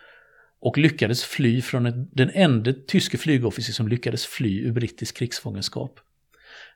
Och 0.61 0.79
lyckades 0.79 1.25
fly 1.25 1.63
från 1.63 1.87
ett, 1.87 1.95
den 2.13 2.31
enda 2.35 2.73
tyske 2.87 3.19
flygofficer 3.19 3.73
som 3.73 3.89
lyckades 3.89 4.27
fly 4.27 4.61
ur 4.61 4.73
brittisk 4.73 5.17
krigsfångenskap. 5.17 6.01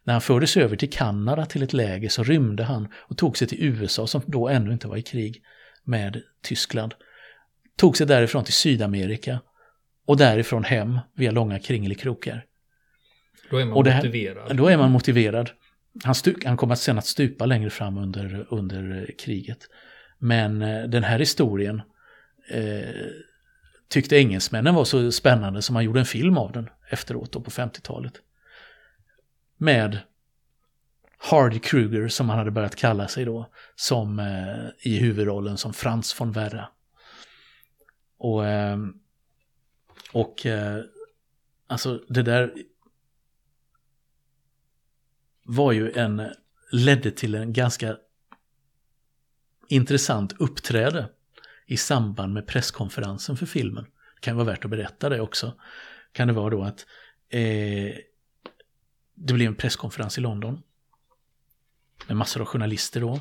När 0.05 0.15
han 0.15 0.21
fördes 0.21 0.57
över 0.57 0.77
till 0.77 0.91
Kanada 0.91 1.47
till 1.47 1.63
ett 1.63 1.73
läger 1.73 2.09
så 2.09 2.23
rymde 2.23 2.65
han 2.65 2.89
och 2.95 3.19
tog 3.19 3.39
sig 3.39 3.49
till 3.49 3.65
USA 3.65 4.07
som 4.07 4.23
då 4.27 4.49
ännu 4.49 4.73
inte 4.73 4.89
var 4.89 4.97
i 4.97 5.03
krig 5.03 5.43
med 5.85 6.23
Tyskland. 6.43 6.95
Tog 7.77 7.97
sig 7.97 8.07
därifrån 8.07 8.45
till 8.45 8.53
Sydamerika 8.53 9.41
och 10.07 10.17
därifrån 10.17 10.65
hem 10.65 10.99
via 11.15 11.31
långa 11.31 11.59
kringelikrokar. 11.59 12.45
Då 13.51 13.57
är 13.57 13.65
man 13.65 13.87
här, 13.87 13.97
motiverad. 13.97 14.57
Då 14.57 14.69
är 14.69 14.77
man 14.77 14.91
motiverad. 14.91 15.51
Han, 16.05 16.15
stu, 16.15 16.35
han 16.45 16.57
kommer 16.57 16.75
sen 16.75 16.99
att 16.99 17.07
stupa 17.07 17.47
längre 17.47 17.71
fram 17.71 17.99
under, 17.99 18.47
under 18.51 19.11
kriget. 19.19 19.59
Men 20.19 20.63
eh, 20.63 20.83
den 20.85 21.05
här 21.05 21.19
historien 21.19 21.83
eh, 22.51 23.07
tyckte 23.89 24.17
engelsmännen 24.17 24.75
var 24.75 24.85
så 24.85 25.13
spännande 25.13 25.63
som 25.63 25.75
man 25.75 25.85
gjorde 25.85 26.01
en 26.01 26.07
film 26.07 26.39
av 26.39 26.53
den 26.53 26.69
efteråt 26.91 27.33
då 27.33 27.41
på 27.41 27.51
50-talet. 27.51 28.13
Med 29.57 29.99
Hardy 31.19 31.59
Kruger 31.59 32.09
som 32.09 32.29
han 32.29 32.39
hade 32.39 32.51
börjat 32.51 32.77
kalla 32.77 33.09
sig 33.09 33.25
då 33.25 33.51
som 33.75 34.19
eh, 34.19 34.91
i 34.91 34.99
huvudrollen 34.99 35.57
som 35.57 35.73
Frans 35.73 36.21
von 36.21 36.33
Werra. 36.33 36.69
Och, 38.19 38.47
eh, 38.47 38.79
och 40.13 40.47
eh, 40.47 40.79
alltså 41.67 42.01
det 42.09 42.23
där 42.23 42.55
var 45.47 45.73
ju 45.73 45.93
en, 45.93 46.31
ledde 46.73 47.11
till 47.11 47.35
en 47.35 47.53
ganska 47.53 47.97
intressant 49.69 50.33
uppträde 50.39 51.11
i 51.67 51.77
samband 51.77 52.33
med 52.33 52.47
presskonferensen 52.47 53.37
för 53.37 53.47
filmen. 53.47 53.85
Det 53.85 54.21
kan 54.21 54.37
vara 54.37 54.47
värt 54.47 54.65
att 54.65 54.71
berätta 54.71 55.09
det 55.09 55.21
också. 55.21 55.55
Kan 56.13 56.29
det 56.29 56.35
vara 56.35 56.51
då 56.51 56.63
att 56.63 56.87
eh, 57.29 57.97
det 59.15 59.35
blev 59.35 59.49
en 59.49 59.55
presskonferens 59.55 60.19
i 60.19 60.21
London. 60.21 60.63
Med 62.07 62.17
massor 62.17 62.41
av 62.41 62.47
journalister 62.47 63.01
då. 63.01 63.21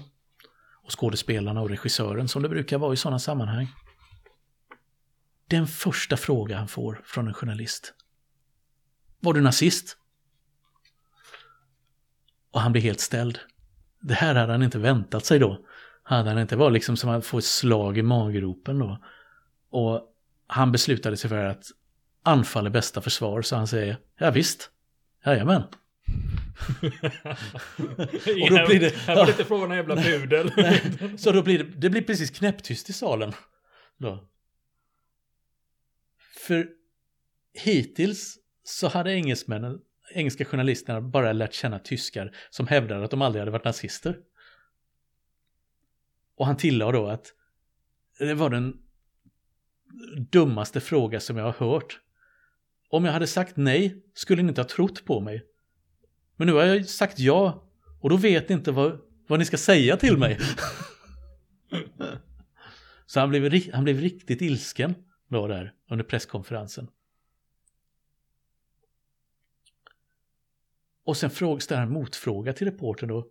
Och 0.84 1.00
skådespelarna 1.00 1.62
och 1.62 1.70
regissören 1.70 2.28
som 2.28 2.42
det 2.44 2.50
brukar 2.50 2.78
vara 2.78 2.94
i 2.94 2.98
sådana 2.98 3.20
sammanhang. 3.20 3.68
Den 5.48 5.68
första 5.68 6.18
fråga 6.18 6.58
han 6.58 6.68
får 6.68 7.02
från 7.06 7.28
en 7.28 7.34
journalist. 7.34 7.94
Var 9.20 9.34
du 9.34 9.42
nazist? 9.42 9.98
Och 12.56 12.62
han 12.62 12.72
blir 12.72 12.82
helt 12.82 13.00
ställd. 13.00 13.40
Det 14.02 14.14
här 14.14 14.36
hade 14.36 14.52
han 14.52 14.64
inte 14.64 14.80
väntat 14.80 15.26
sig 15.26 15.40
då. 15.40 15.66
Hade 16.04 16.30
han 16.30 16.40
inte 16.40 16.56
varit 16.56 16.74
liksom 16.74 16.98
som 16.98 17.10
att 17.10 17.26
få 17.26 17.38
ett 17.38 17.46
slag 17.46 17.98
i 17.98 18.02
maggropen 18.02 18.80
då. 18.80 19.00
Och 19.70 20.02
han 20.48 20.72
beslutade 20.72 21.18
sig 21.18 21.30
för 21.30 21.46
att 21.46 21.66
anfall 22.24 22.66
är 22.66 22.70
bästa 22.70 23.02
försvar, 23.02 23.42
så 23.42 23.56
han 23.56 23.68
säger 23.68 23.98
ja 24.18 24.32
visst, 24.32 24.70
jajamän. 25.26 25.62
och 28.42 28.50
då 28.50 28.66
blir 28.68 28.80
det, 28.80 28.96
här 28.96 29.16
var 29.16 29.26
det 29.26 29.32
inte 29.32 29.46
frågan 29.46 29.72
om 29.72 29.78
jävla 29.78 29.96
pudel. 29.96 30.52
så 31.18 31.32
då 31.32 31.42
blir 31.42 31.58
det, 31.58 31.64
det 31.64 31.90
blir 31.90 32.02
precis 32.02 32.30
knäpptyst 32.30 32.90
i 32.90 32.94
salen. 32.94 33.34
Då. 33.98 34.28
För 36.48 36.68
hittills 37.54 38.38
så 38.64 38.88
hade 38.88 39.14
engelsmännen 39.14 39.80
engelska 40.14 40.46
journalisterna 40.46 41.02
bara 41.02 41.34
lärt 41.34 41.54
känna 41.54 41.80
tyskar 41.80 42.36
som 42.50 42.68
hävdade 42.68 43.06
att 43.06 43.12
de 43.12 43.22
aldrig 43.22 43.42
hade 43.42 43.52
varit 43.52 43.66
nazister. 43.66 44.18
Och 46.38 46.46
han 46.46 46.58
tillade 46.58 46.98
då 46.98 47.08
att 47.08 47.34
det 48.20 48.34
var 48.34 48.50
den 48.50 48.78
dummaste 50.32 50.82
fråga 50.82 51.20
som 51.20 51.38
jag 51.38 51.46
har 51.46 51.68
hört. 51.68 52.00
Om 52.90 53.06
jag 53.06 53.14
hade 53.14 53.28
sagt 53.28 53.58
nej 53.58 54.04
skulle 54.14 54.42
ni 54.42 54.50
inte 54.50 54.62
ha 54.62 54.68
trott 54.68 55.06
på 55.06 55.20
mig. 55.20 55.46
Men 56.36 56.48
nu 56.48 56.54
har 56.54 56.64
jag 56.64 56.86
sagt 56.86 57.20
ja 57.20 57.70
och 58.02 58.10
då 58.10 58.18
vet 58.18 58.50
ni 58.50 58.56
inte 58.56 58.72
vad, 58.72 59.00
vad 59.28 59.40
ni 59.40 59.46
ska 59.46 59.58
säga 59.58 59.98
till 59.98 60.18
mig. 60.18 60.40
Så 63.06 63.20
han 63.20 63.30
blev, 63.30 63.74
han 63.74 63.84
blev 63.84 64.00
riktigt 64.00 64.42
ilsken 64.42 64.96
då 65.30 65.48
där 65.48 65.74
under 65.90 66.06
presskonferensen. 66.06 66.88
Och 71.06 71.18
sen 71.18 71.30
ställer 71.30 71.80
han 71.82 71.92
motfråga 71.92 72.54
till 72.54 72.68
reportern 72.68 73.10
då. 73.10 73.28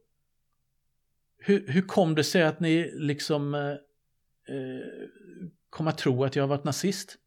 Hur, 1.39 1.69
hur 1.69 1.83
kom 1.83 2.15
det 2.15 2.25
sig 2.25 2.43
att 2.43 2.61
ni 2.61 2.91
liksom 2.95 3.55
eh, 3.55 3.71
eh, 4.57 5.09
kom 5.71 5.87
att 5.87 5.99
tro 5.99 6.25
att 6.25 6.37
jag 6.37 6.47
varit 6.47 6.65
nazist? 6.65 7.19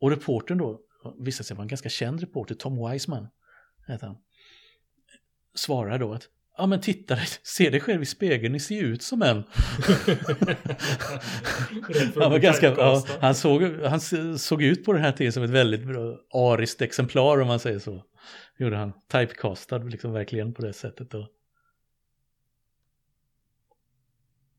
Och 0.00 0.10
reportern 0.10 0.58
då, 0.58 0.80
visade 1.18 1.44
sig 1.44 1.56
vara 1.56 1.62
en 1.62 1.68
ganska 1.68 1.88
känd 1.88 2.20
reporter, 2.20 2.54
Tom 2.54 2.90
Wiseman, 2.90 3.28
heter 3.86 4.06
han, 4.06 4.16
svarar 5.54 5.98
då 5.98 6.12
att 6.12 6.28
Ja 6.58 6.66
men 6.66 6.80
titta, 6.80 7.16
se 7.42 7.70
dig 7.70 7.80
själv 7.80 8.02
i 8.02 8.06
spegeln, 8.06 8.52
ni 8.52 8.60
ser 8.60 8.82
ut 8.82 9.02
som 9.02 9.22
en. 9.22 9.44
han, 12.16 12.30
var 12.30 12.38
ganska, 12.38 12.66
ja, 12.66 13.04
han, 13.20 13.34
såg, 13.34 13.62
han 13.62 14.00
såg 14.38 14.62
ut 14.62 14.84
på 14.84 14.92
den 14.92 15.02
här 15.02 15.12
tiden 15.12 15.32
som 15.32 15.42
ett 15.42 15.50
väldigt 15.50 15.86
bra 15.86 16.18
ariskt 16.32 16.82
exemplar 16.82 17.40
om 17.40 17.48
man 17.48 17.58
säger 17.60 17.78
så 17.78 18.04
gjorde 18.56 18.76
han. 18.76 18.92
Typecastad 19.08 19.78
liksom 19.78 20.12
verkligen 20.12 20.54
på 20.54 20.62
det 20.62 20.72
sättet 20.72 21.10
då. 21.10 21.28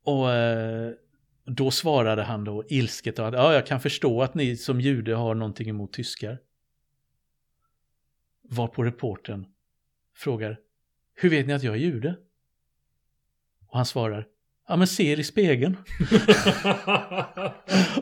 Och 0.04 0.32
eh, 0.32 0.94
då 1.46 1.72
svarade 1.72 2.24
han 2.24 2.44
då 2.44 2.64
ilsket 2.68 3.20
att 3.20 3.34
ja, 3.34 3.54
jag 3.54 3.66
kan 3.66 3.80
förstå 3.80 4.22
att 4.22 4.34
ni 4.34 4.58
som 4.58 4.82
jude 4.82 5.16
har 5.16 5.36
någonting 5.36 5.70
emot 5.70 5.94
tyskar. 5.94 6.40
Var 8.42 8.68
på 8.68 8.84
reporten 8.84 9.46
frågar 10.16 10.60
Hur 11.14 11.30
vet 11.30 11.48
ni 11.48 11.54
att 11.54 11.64
jag 11.64 11.76
är 11.76 11.80
jude? 11.80 12.16
Och 13.68 13.78
han 13.78 13.86
svarar 13.86 14.28
Ja 14.68 14.76
men 14.76 14.88
se 14.88 15.12
er 15.12 15.20
i 15.20 15.24
spegeln. 15.24 15.78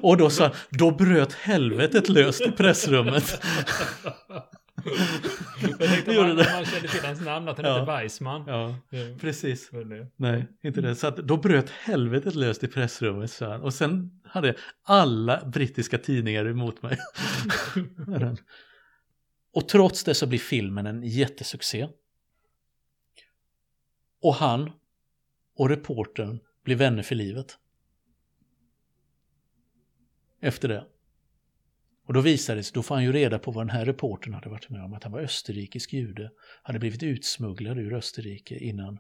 och 0.02 0.18
då 0.18 0.30
sa 0.30 0.52
då 0.70 0.92
bröt 0.92 1.34
helvetet 1.34 2.10
löst 2.10 2.42
i 2.42 2.52
pressrummet. 2.52 3.42
Jag 5.62 5.80
tänkte 5.80 6.16
man, 6.22 6.36
det? 6.36 6.52
man 6.54 6.66
kände 6.66 6.88
till 6.88 7.00
hans 7.06 7.22
namn, 7.22 7.48
att 7.50 7.58
han 7.58 7.66
Ja. 7.66 7.74
hette 7.80 7.86
Weissman. 7.92 8.44
Ja, 8.48 8.76
precis. 9.20 9.70
det- 9.70 10.12
Nej, 10.16 10.48
inte 10.64 10.82
det. 10.82 10.96
Så 10.96 11.08
att 11.08 11.18
då 11.18 11.38
bröt 11.38 11.70
helvetet 11.70 12.36
löst 12.36 12.64
i 12.64 12.68
pressrummet. 12.68 13.32
Så 13.32 13.46
han. 13.50 13.62
Och 13.62 13.74
sen 13.74 14.22
hade 14.24 14.56
alla 14.84 15.46
brittiska 15.46 15.98
tidningar 15.98 16.46
emot 16.48 16.82
mig. 16.82 16.98
Och 19.54 19.68
trots 19.70 20.04
det 20.04 20.14
så 20.14 20.28
blir 20.28 20.40
filmen 20.40 20.86
en 20.88 21.04
jättesuccé. 21.04 21.88
Och 24.22 24.34
han 24.36 24.72
och 25.58 25.70
reportern 25.70 26.40
blir 26.64 26.76
vänner 26.76 27.04
för 27.04 27.16
livet. 27.16 27.58
Efter 30.42 30.68
det. 30.68 30.86
Och 32.06 32.14
då 32.14 32.22
visade 32.22 32.60
det 32.60 32.64
sig, 32.64 32.74
då 32.74 32.84
får 32.84 32.96
han 32.96 33.04
ju 33.04 33.12
reda 33.12 33.40
på 33.40 33.52
vad 33.52 33.66
den 33.66 33.76
här 33.76 33.86
reportern 33.86 34.34
hade 34.34 34.50
varit 34.50 34.70
med 34.70 34.84
om. 34.84 34.94
Att 34.94 35.04
han 35.04 35.12
var 35.12 35.20
österrikisk 35.20 35.94
jude. 35.94 36.32
Hade 36.64 36.80
blivit 36.80 37.04
utsmugglad 37.04 37.78
ur 37.78 37.94
Österrike 37.94 38.58
innan 38.58 39.00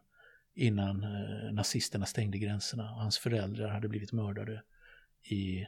innan 0.55 1.03
eh, 1.03 1.53
nazisterna 1.53 2.05
stängde 2.05 2.37
gränserna 2.37 2.91
och 2.91 3.01
hans 3.01 3.17
föräldrar 3.17 3.67
hade 3.67 3.87
blivit 3.87 4.11
mördade 4.11 4.63
i 5.23 5.67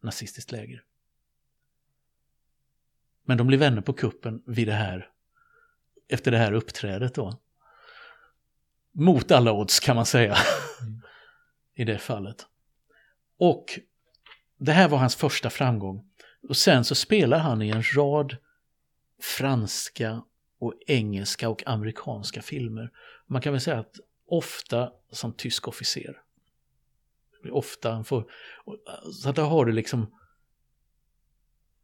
nazistiskt 0.00 0.52
läger. 0.52 0.84
Men 3.24 3.38
de 3.38 3.46
blev 3.46 3.60
vänner 3.60 3.80
på 3.80 3.92
kuppen 3.92 4.42
vid 4.46 4.68
det 4.68 4.72
här, 4.72 5.10
efter 6.08 6.30
det 6.30 6.38
här 6.38 6.52
uppträdet 6.52 7.14
då. 7.14 7.40
Mot 8.92 9.30
alla 9.30 9.52
odds 9.52 9.80
kan 9.80 9.96
man 9.96 10.06
säga 10.06 10.36
Mm. 10.82 11.00
i 11.74 11.84
det 11.84 11.98
fallet. 11.98 12.46
Och 13.36 13.80
det 14.64 14.72
här 14.72 14.88
var 14.88 14.98
hans 14.98 15.16
första 15.16 15.50
framgång. 15.50 16.10
Och 16.48 16.56
sen 16.56 16.84
så 16.84 16.94
spelar 16.94 17.38
han 17.38 17.62
i 17.62 17.70
en 17.70 17.82
rad 17.96 18.36
franska 19.22 20.22
och 20.58 20.74
engelska 20.86 21.48
och 21.48 21.66
amerikanska 21.66 22.42
filmer. 22.42 22.90
Man 23.26 23.42
kan 23.42 23.52
väl 23.52 23.60
säga 23.60 23.78
att 23.78 23.96
ofta 24.26 24.92
som 25.10 25.32
tysk 25.32 25.68
officer. 25.68 26.20
Ofta 27.50 27.92
han 27.92 28.04
får, 28.04 28.30
så 29.12 29.28
att 29.28 29.36
där 29.36 29.42
har 29.42 29.64
du 29.64 29.72
liksom 29.72 30.14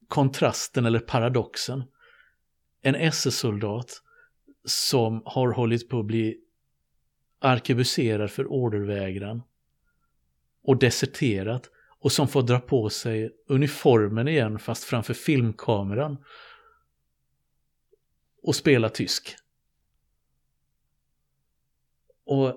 kontrasten 0.09 0.87
eller 0.87 1.01
paradoxen. 1.01 1.83
En 2.83 2.95
SS-soldat 2.95 4.03
som 4.65 5.23
har 5.25 5.53
hållit 5.53 5.89
på 5.89 5.99
att 5.99 6.07
bli 6.07 6.41
arkebuserad 7.39 8.31
för 8.31 8.53
ordervägran 8.53 9.43
och 10.63 10.79
deserterat 10.79 11.71
och 12.01 12.13
som 12.13 12.29
får 12.29 12.43
dra 12.43 12.61
på 12.61 12.91
sig 12.91 13.37
uniformen 13.47 14.29
igen 14.29 14.59
fast 14.59 14.85
framför 14.85 15.15
filmkameran 15.15 16.17
och 18.43 18.57
spela 18.57 18.89
tysk. 18.89 19.37
Och 22.25 22.57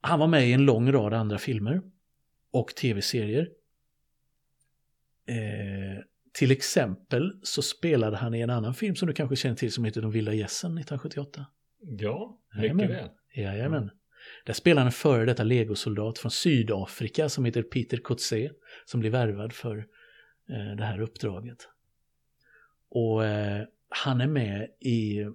han 0.00 0.18
var 0.18 0.26
med 0.26 0.48
i 0.48 0.52
en 0.52 0.64
lång 0.64 0.92
rad 0.92 1.14
andra 1.14 1.38
filmer 1.38 1.82
och 2.50 2.68
tv-serier. 2.68 3.50
Eh, 5.26 6.04
till 6.32 6.50
exempel 6.50 7.40
så 7.42 7.62
spelade 7.62 8.16
han 8.16 8.34
i 8.34 8.40
en 8.40 8.50
annan 8.50 8.74
film 8.74 8.96
som 8.96 9.08
du 9.08 9.14
kanske 9.14 9.36
känner 9.36 9.56
till 9.56 9.72
som 9.72 9.84
heter 9.84 10.02
De 10.02 10.10
vilda 10.10 10.34
gässen 10.34 10.70
1978. 10.78 11.46
Ja, 11.80 12.40
Jajamän. 12.56 12.76
mycket 12.76 13.02
väl. 13.02 13.10
Jajamän. 13.34 13.90
Där 14.44 14.52
spelar 14.52 14.86
en 14.86 14.92
före 14.92 15.24
detta 15.24 15.42
legosoldat 15.42 16.18
från 16.18 16.30
Sydafrika 16.30 17.28
som 17.28 17.44
heter 17.44 17.62
Peter 17.62 17.96
Coetzee 17.96 18.50
som 18.84 19.00
blir 19.00 19.10
värvad 19.10 19.52
för 19.52 19.78
eh, 20.48 20.76
det 20.76 20.84
här 20.84 21.00
uppdraget. 21.00 21.68
Och 22.88 23.24
eh, 23.24 23.66
han 23.88 24.20
är 24.20 24.26
med 24.26 24.68
i 24.80 25.26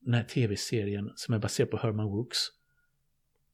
den 0.00 0.14
här 0.14 0.24
tv-serien 0.24 1.12
som 1.16 1.34
är 1.34 1.38
baserad 1.38 1.70
på 1.70 1.76
Herman 1.76 2.06
Wooks. 2.06 2.38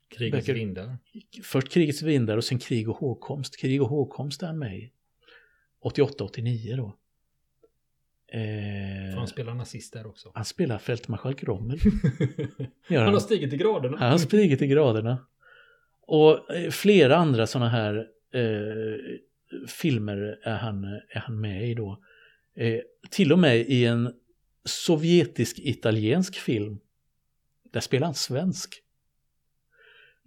Krigets 0.08 0.46
Böcker- 0.46 0.54
vindar. 0.54 0.98
Först 1.42 1.68
Krigets 1.68 2.02
vindar 2.02 2.36
och 2.36 2.44
sen 2.44 2.58
Krig 2.58 2.88
och 2.88 2.96
hågkomst. 2.96 3.56
Krig 3.56 3.82
och 3.82 3.88
hågkomst 3.88 4.42
är 4.42 4.46
han 4.46 4.58
med 4.58 4.78
i. 4.78 4.92
88-89 5.84 6.76
då. 6.76 6.96
Eh, 8.32 9.16
Han 9.18 9.28
spelar 9.28 9.54
nazist 9.54 9.92
där 9.92 10.06
också. 10.06 10.30
han 10.34 10.44
spelar 10.44 10.78
fältmarskalk 10.78 11.44
Rommel. 11.44 11.78
Han 12.88 13.12
har 13.12 13.20
stigit 13.20 13.52
i 13.52 13.56
graderna. 13.56 13.96
Han 13.98 14.10
har 14.10 14.18
spridit 14.18 14.62
i 14.62 14.66
graderna. 14.66 15.26
Och 16.06 16.54
eh, 16.54 16.70
flera 16.70 17.16
andra 17.16 17.46
sådana 17.46 17.68
här 17.70 17.96
eh, 18.34 19.18
filmer 19.68 20.38
är 20.42 20.56
han, 20.56 20.84
är 20.84 21.18
han 21.20 21.40
med 21.40 21.68
i 21.70 21.74
då. 21.74 21.98
Eh, 22.54 22.80
till 23.10 23.32
och 23.32 23.38
med 23.38 23.56
i 23.58 23.84
en 23.84 24.12
sovjetisk-italiensk 24.64 26.34
film. 26.34 26.78
Där 27.70 27.80
spelar 27.80 28.06
han 28.06 28.14
svensk. 28.14 28.82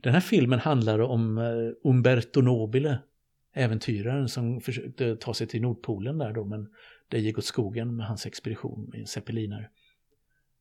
Den 0.04 0.14
här 0.14 0.20
filmen 0.22 0.60
handlar 0.60 1.00
om 1.00 1.38
eh, 1.38 1.90
Umberto 1.90 2.42
Nobile, 2.42 2.98
äventyraren 3.54 4.30
som 4.30 4.62
försökte 4.62 5.16
ta 5.16 5.34
sig 5.34 5.48
till 5.48 5.62
Nordpolen 5.62 6.18
där 6.18 6.34
då, 6.34 6.46
men 6.46 6.70
det 7.14 7.20
gick 7.20 7.38
åt 7.38 7.46
skogen 7.46 7.96
med 7.96 8.08
hans 8.08 8.26
expedition 8.26 8.90
med 8.94 9.10
zeppelinare. 9.10 9.70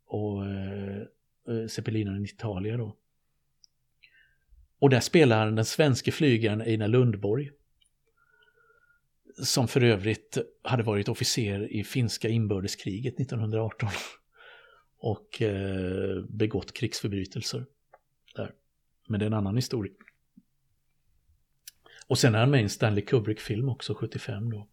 Och 0.07 0.47
eh, 0.47 1.03
eh, 1.49 1.67
zeppelinaren 1.69 2.23
i 2.23 2.25
Italien 2.25 2.79
då. 2.79 2.97
Och 4.79 4.91
där 4.91 5.01
spelar 5.01 5.45
han 5.45 5.55
den 5.55 5.65
svenske 5.65 6.13
flygaren 6.13 6.61
Einar 6.61 6.89
Lundborg. 6.89 7.51
Som 9.43 9.69
för 9.69 9.85
övrigt 9.85 10.39
hade 10.63 10.83
varit 10.83 11.09
officer 11.09 11.73
i 11.73 11.85
finska 11.85 12.29
inbördeskriget 12.29 13.21
1918. 13.21 13.89
Och 14.97 15.43
eh, 15.43 16.25
begått 16.25 16.73
krigsförbrytelser. 16.73 17.67
Där. 18.35 18.53
Men 19.09 19.21
det 19.21 19.25
är 19.25 19.27
en 19.27 19.35
annan 19.35 19.57
historia. 19.57 19.93
Och 22.07 22.19
sen 22.19 22.35
är 22.35 22.39
han 22.39 22.51
med 22.51 22.61
i 22.61 22.63
en 22.63 22.71
Stanley 22.71 23.05
Kubrick-film 23.05 23.69
också, 23.69 23.95
75 23.95 24.51
då. 24.51 24.69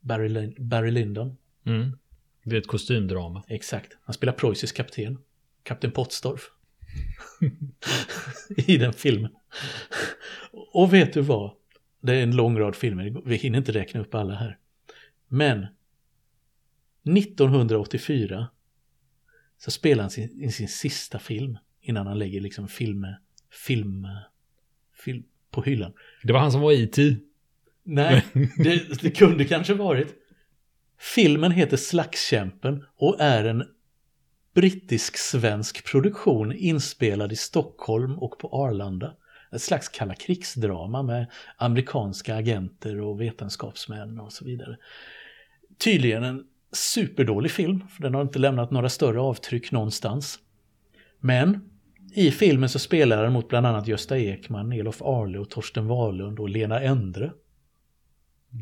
Barry, 0.00 0.28
Lin- 0.28 0.54
Barry 0.58 0.90
Lyndon. 0.90 1.36
Mm. 1.66 1.98
Det 2.44 2.56
är 2.56 2.60
ett 2.60 2.66
kostymdrama. 2.66 3.44
Exakt. 3.48 3.96
Han 4.02 4.14
spelar 4.14 4.32
preussisk 4.32 4.76
kapten. 4.76 5.18
Kapten 5.62 5.90
Pottsdorf. 5.90 6.50
I 8.56 8.76
den 8.76 8.92
filmen. 8.92 9.30
Och 10.72 10.92
vet 10.94 11.12
du 11.12 11.20
vad? 11.20 11.52
Det 12.00 12.14
är 12.14 12.22
en 12.22 12.36
lång 12.36 12.58
rad 12.58 12.76
filmer. 12.76 13.22
Vi 13.24 13.36
hinner 13.36 13.58
inte 13.58 13.72
räkna 13.72 14.00
upp 14.00 14.14
alla 14.14 14.34
här. 14.34 14.58
Men 15.28 15.66
1984 17.18 18.48
så 19.58 19.70
spelar 19.70 20.02
han 20.02 20.10
sin, 20.10 20.40
i 20.44 20.52
sin 20.52 20.68
sista 20.68 21.18
film 21.18 21.58
innan 21.80 22.06
han 22.06 22.18
lägger 22.18 22.40
liksom 22.40 22.68
film, 22.68 23.06
film, 23.66 24.06
film 25.04 25.24
på 25.50 25.62
hyllan. 25.62 25.92
Det 26.22 26.32
var 26.32 26.40
han 26.40 26.52
som 26.52 26.60
var 26.60 26.72
IT. 26.72 26.96
Nej, 27.90 28.24
det, 28.56 29.02
det 29.02 29.10
kunde 29.10 29.44
kanske 29.44 29.74
varit. 29.74 30.14
Filmen 30.98 31.52
heter 31.52 31.76
Slagskämpen 31.76 32.84
och 32.96 33.20
är 33.20 33.44
en 33.44 33.64
brittisk-svensk 34.54 35.84
produktion 35.84 36.52
inspelad 36.52 37.32
i 37.32 37.36
Stockholm 37.36 38.18
och 38.18 38.38
på 38.38 38.48
Arlanda. 38.48 39.14
Ett 39.52 39.62
slags 39.62 39.88
kalla 39.88 40.14
krigsdrama 40.14 41.02
med 41.02 41.26
amerikanska 41.56 42.34
agenter 42.34 43.00
och 43.00 43.20
vetenskapsmän 43.20 44.20
och 44.20 44.32
så 44.32 44.44
vidare. 44.44 44.76
Tydligen 45.78 46.24
en 46.24 46.44
superdålig 46.72 47.50
film, 47.50 47.88
för 47.88 48.02
den 48.02 48.14
har 48.14 48.22
inte 48.22 48.38
lämnat 48.38 48.70
några 48.70 48.88
större 48.88 49.20
avtryck 49.20 49.72
någonstans. 49.72 50.38
Men 51.20 51.70
i 52.14 52.30
filmen 52.30 52.68
så 52.68 52.78
spelar 52.78 53.22
den 53.22 53.32
mot 53.32 53.48
bland 53.48 53.66
annat 53.66 53.88
Gösta 53.88 54.18
Ekman, 54.18 54.72
Elof 54.72 55.02
Arle 55.02 55.38
och 55.38 55.50
Torsten 55.50 55.86
Wahlund 55.86 56.40
och 56.40 56.48
Lena 56.48 56.80
Endre. 56.80 57.32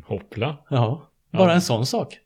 Hoppla. 0.07 0.59
Ja, 0.71 1.11
bara 1.33 1.49
Ja. 1.49 1.55
en 1.55 1.61
sån 1.61 1.87
sak. 1.87 2.19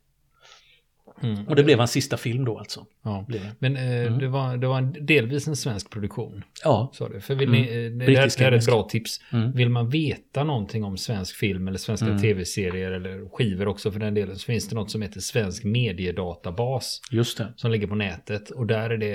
Mm. 1.22 1.48
Och 1.48 1.56
det 1.56 1.64
blev 1.64 1.78
hans 1.78 1.90
sista 1.90 2.16
film 2.16 2.44
då 2.44 2.58
alltså. 2.58 2.86
Ja. 3.02 3.24
Blev 3.28 3.40
det. 3.42 3.52
Men 3.58 3.76
eh, 3.76 3.82
Mm. 4.06 4.18
det, 4.18 4.28
var, 4.28 4.56
det 4.56 4.66
var 4.66 4.78
en, 4.78 5.06
delvis 5.06 5.48
en 5.48 5.56
svensk 5.56 5.90
produktion. 5.90 6.44
Ja. 6.64 6.90
Sa 6.94 7.08
du. 7.08 7.20
För 7.20 7.34
vill 7.34 7.48
Mm. 7.48 7.62
ni, 7.62 7.68
eh, 7.68 7.90
det, 8.06 8.16
här, 8.16 8.30
det 8.38 8.44
här 8.44 8.52
är 8.52 8.56
ett 8.56 8.66
bra 8.66 8.82
tips. 8.82 9.20
Mm. 9.32 9.52
Vill 9.52 9.68
man 9.68 9.88
veta 9.88 10.44
någonting 10.44 10.84
om 10.84 10.96
svensk 10.96 11.36
film 11.36 11.68
eller 11.68 11.78
svenska 11.78 12.06
Mm. 12.06 12.18
tv-serier 12.20 12.90
eller 12.92 13.28
skivor 13.28 13.68
också 13.68 13.92
för 13.92 14.00
den 14.00 14.14
delen 14.14 14.36
så 14.38 14.44
finns 14.44 14.68
det 14.68 14.74
något 14.74 14.90
som 14.90 15.02
heter 15.02 15.20
Svensk 15.20 15.64
mediedatabas 15.64 17.00
Just 17.10 17.38
det. 17.38 17.52
som 17.56 17.70
ligger 17.70 17.86
på 17.86 17.94
nätet 17.94 18.50
och 18.50 18.66
där 18.66 18.90
är 18.90 18.96
det 18.96 19.14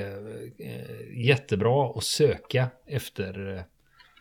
eh, 0.66 1.26
jättebra 1.26 1.90
att 1.98 2.04
söka 2.04 2.68
efter, 2.88 3.56
eh, 3.56 3.62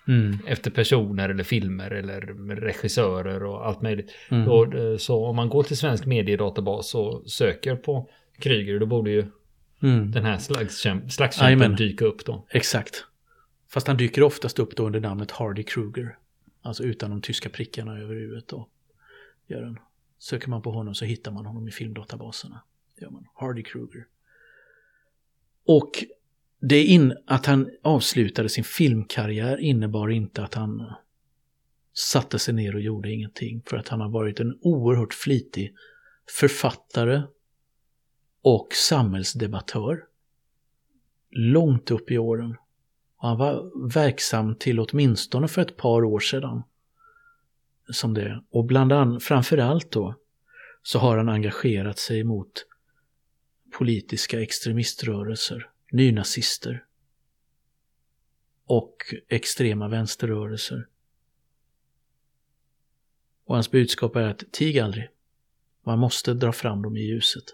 Mm. 0.08 0.38
efter 0.46 0.70
personer 0.70 1.28
eller 1.28 1.44
filmer 1.44 1.90
eller 1.90 2.20
regissörer 2.56 3.44
och 3.44 3.66
allt 3.66 3.82
möjligt. 3.82 4.10
Mm. 4.30 4.48
Och, 4.48 4.74
eh, 4.74 4.96
så 4.96 5.26
om 5.26 5.36
man 5.36 5.48
går 5.48 5.62
till 5.62 5.76
Svensk 5.76 6.06
mediedatabas 6.06 6.94
och 6.94 7.30
söker 7.30 7.76
på 7.76 8.10
Kryger 8.38 8.78
då 8.78 8.86
borde 8.86 9.10
ju 9.10 9.24
Mm. 9.82 10.10
den 10.10 10.24
här 10.24 10.36
slagskäm- 10.38 11.08
slagskämpen 11.08 11.58
Jajamän. 11.58 11.76
dyka 11.76 12.04
upp 12.04 12.24
då. 12.24 12.46
Exakt. 12.50 13.04
Fast 13.68 13.86
han 13.86 13.96
dyker 13.96 14.22
oftast 14.22 14.58
upp 14.58 14.76
då 14.76 14.86
under 14.86 15.00
namnet 15.00 15.30
Hardy 15.30 15.62
Kruger. 15.62 16.18
Alltså 16.62 16.82
utan 16.82 17.10
de 17.10 17.20
tyska 17.20 17.48
prickarna 17.48 17.98
över 17.98 18.14
huvudet 18.14 18.48
då. 18.48 18.68
Gör 19.46 19.62
den. 19.62 19.78
Söker 20.18 20.48
man 20.48 20.62
på 20.62 20.70
honom 20.70 20.94
så 20.94 21.04
hittar 21.04 21.32
man 21.32 21.46
honom 21.46 21.68
i 21.68 21.70
filmdatabaserna. 21.70 22.62
gör 23.00 23.10
man. 23.10 23.26
Hardy 23.34 23.62
Kruger. 23.62 24.06
Och 25.66 25.90
det 26.60 26.84
in, 26.84 27.16
att 27.26 27.46
han 27.46 27.70
avslutade 27.82 28.48
sin 28.48 28.64
filmkarriär 28.64 29.56
innebar 29.56 30.08
inte 30.08 30.44
att 30.44 30.54
han 30.54 30.92
satte 31.92 32.38
sig 32.38 32.54
ner 32.54 32.74
och 32.74 32.80
gjorde 32.80 33.12
ingenting. 33.12 33.62
För 33.66 33.76
att 33.76 33.88
han 33.88 34.00
har 34.00 34.08
varit 34.08 34.40
en 34.40 34.58
oerhört 34.60 35.14
flitig 35.14 35.74
författare 36.40 37.22
och 38.42 38.68
samhällsdebattör. 38.72 40.04
Långt 41.30 41.90
upp 41.90 42.10
i 42.10 42.18
åren. 42.18 42.56
Och 43.16 43.28
han 43.28 43.38
var 43.38 43.88
verksam 43.92 44.56
till 44.56 44.80
åtminstone 44.80 45.48
för 45.48 45.62
ett 45.62 45.76
par 45.76 46.04
år 46.04 46.20
sedan. 46.20 46.62
Som 47.90 48.14
det. 48.14 48.44
Och 48.50 48.64
bland 48.64 48.92
annat, 48.92 49.22
framförallt 49.22 49.92
då, 49.92 50.14
så 50.82 50.98
har 50.98 51.16
han 51.16 51.28
engagerat 51.28 51.98
sig 51.98 52.24
mot 52.24 52.52
politiska 53.78 54.42
extremiströrelser, 54.42 55.70
nynazister 55.90 56.84
och 58.66 58.96
extrema 59.28 59.88
vänsterrörelser. 59.88 60.86
Och 63.44 63.54
hans 63.54 63.70
budskap 63.70 64.16
är 64.16 64.22
att 64.28 64.44
tig 64.52 64.78
aldrig. 64.78 65.08
Man 65.82 65.98
måste 65.98 66.34
dra 66.34 66.52
fram 66.52 66.82
dem 66.82 66.96
i 66.96 67.00
ljuset. 67.00 67.44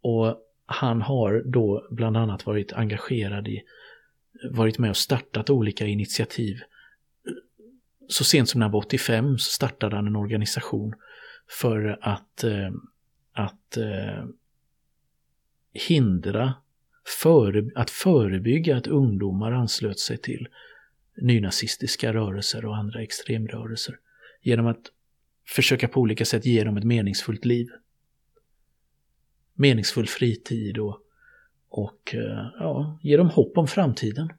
Och 0.00 0.42
han 0.66 1.02
har 1.02 1.42
då 1.46 1.86
bland 1.90 2.16
annat 2.16 2.46
varit 2.46 2.72
engagerad 2.72 3.48
i, 3.48 3.62
varit 4.50 4.78
med 4.78 4.90
och 4.90 4.96
startat 4.96 5.50
olika 5.50 5.86
initiativ. 5.86 6.60
Så 8.08 8.24
sent 8.24 8.48
som 8.48 8.58
när 8.58 8.64
han 8.64 8.72
var 8.72 8.80
85 8.80 9.38
så 9.38 9.50
startade 9.50 9.96
han 9.96 10.06
en 10.06 10.16
organisation 10.16 10.94
för 11.60 11.98
att, 12.00 12.44
eh, 12.44 12.70
att 13.32 13.76
eh, 13.76 14.24
hindra, 15.76 16.54
före, 17.22 17.70
att 17.74 17.90
förebygga 17.90 18.76
att 18.76 18.86
ungdomar 18.86 19.52
anslöt 19.52 19.98
sig 19.98 20.18
till 20.18 20.48
nynazistiska 21.16 22.12
rörelser 22.12 22.64
och 22.64 22.76
andra 22.76 23.02
extremrörelser. 23.02 23.98
Genom 24.42 24.66
att 24.66 24.82
försöka 25.48 25.88
på 25.88 26.00
olika 26.00 26.24
sätt 26.24 26.46
ge 26.46 26.64
dem 26.64 26.76
ett 26.76 26.84
meningsfullt 26.84 27.44
liv. 27.44 27.68
Meningsfull 29.54 30.06
fritid 30.06 30.78
och, 30.78 31.00
och 31.68 32.14
eh, 32.14 32.46
ja, 32.58 32.98
ge 33.02 33.16
dem 33.16 33.30
hopp 33.30 33.58
om 33.58 33.66
framtiden. 33.66 34.32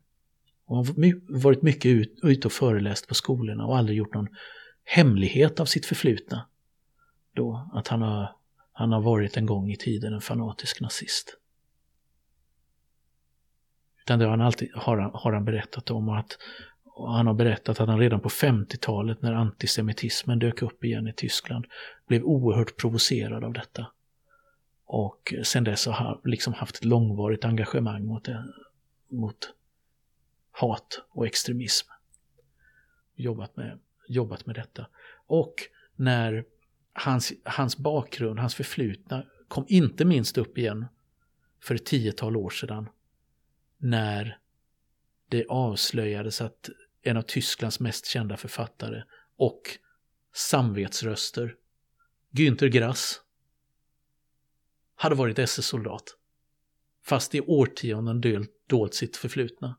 Och 0.66 0.78
har 0.78 1.42
varit 1.42 1.62
mycket 1.62 1.90
ut, 1.90 2.20
ute 2.24 2.48
och 2.48 2.52
föreläst 2.52 3.08
på 3.08 3.16
skolorna 3.16 3.66
och 3.66 3.78
aldrig 3.78 3.98
gjort 3.98 4.14
någon 4.14 4.28
hemlighet 4.84 5.60
av 5.60 5.66
sitt 5.66 5.86
förflutna. 5.86 6.48
Då, 7.34 7.70
att 7.74 7.88
han 7.88 8.02
har, 8.02 8.36
han 8.78 8.92
har 8.92 9.02
varit 9.02 9.38
en 9.38 9.46
gång 9.46 9.72
i 9.72 9.76
tiden 9.76 10.14
en 10.14 10.22
fanatisk 10.22 10.82
nazist. 10.82 11.38
Utan 14.02 14.20
det 14.20 14.26
har 14.26 14.32
han 14.32 14.42
alltid 14.42 14.70
har 14.76 14.98
han, 14.98 15.12
har 15.14 15.34
han 15.34 15.46
berättat 15.46 15.92
om 15.92 16.10
och 16.10 16.18
att 16.18 16.38
och 16.84 17.14
han 17.14 17.28
har 17.28 17.34
berättat 17.34 17.80
att 17.80 17.88
han 17.88 18.00
redan 18.00 18.20
på 18.20 18.30
50-talet 18.30 19.22
när 19.22 19.34
antisemitismen 19.34 20.40
dök 20.40 20.62
upp 20.62 20.84
igen 20.84 21.08
i 21.08 21.14
Tyskland 21.14 21.66
blev 22.08 22.24
oerhört 22.24 22.78
provocerad 22.78 23.44
av 23.44 23.54
detta. 23.54 23.88
Och 24.86 25.34
sen 25.44 25.64
dess 25.64 25.86
har 25.86 25.94
han 25.94 26.22
liksom 26.24 26.54
haft 26.54 26.76
ett 26.76 26.86
långvarigt 26.86 27.46
engagemang 27.46 28.06
mot, 28.06 28.26
det, 28.26 28.46
mot 29.08 29.54
hat 30.52 31.02
och 31.10 31.28
extremism. 31.28 31.88
Jobbat 33.16 33.56
med, 33.56 33.80
jobbat 34.08 34.46
med 34.46 34.56
detta. 34.56 34.88
Och 35.28 35.54
när 35.96 36.46
hans, 36.98 37.34
hans 37.44 37.78
bakgrund, 37.78 38.40
hans 38.40 38.56
förflutna 38.56 39.24
kom 39.48 39.66
inte 39.68 40.06
minst 40.06 40.38
upp 40.38 40.58
igen 40.58 40.86
för 41.64 41.76
ett 41.76 41.86
tiotal 41.86 42.38
år 42.38 42.50
sedan 42.50 42.90
när 43.78 44.40
det 45.30 45.46
avslöjades 45.46 46.42
att 46.42 46.70
en 47.02 47.18
av 47.18 47.22
Tysklands 47.22 47.80
mest 47.80 48.06
kända 48.06 48.38
författare 48.38 49.04
och 49.38 49.62
samvetsröster, 50.34 51.56
Günter 52.32 52.68
Grass, 52.68 53.22
hade 54.96 55.16
varit 55.16 55.40
SS-soldat. 55.40 56.18
Fast 57.04 57.36
i 57.36 57.42
årtionden 57.42 58.22
dolt, 58.22 58.52
dolt 58.68 58.94
sitt 58.94 59.18
förflutna. 59.18 59.78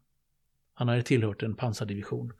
Han 0.74 0.88
hade 0.88 1.02
tillhört 1.02 1.42
en 1.42 1.56
pansardivision 1.56 2.32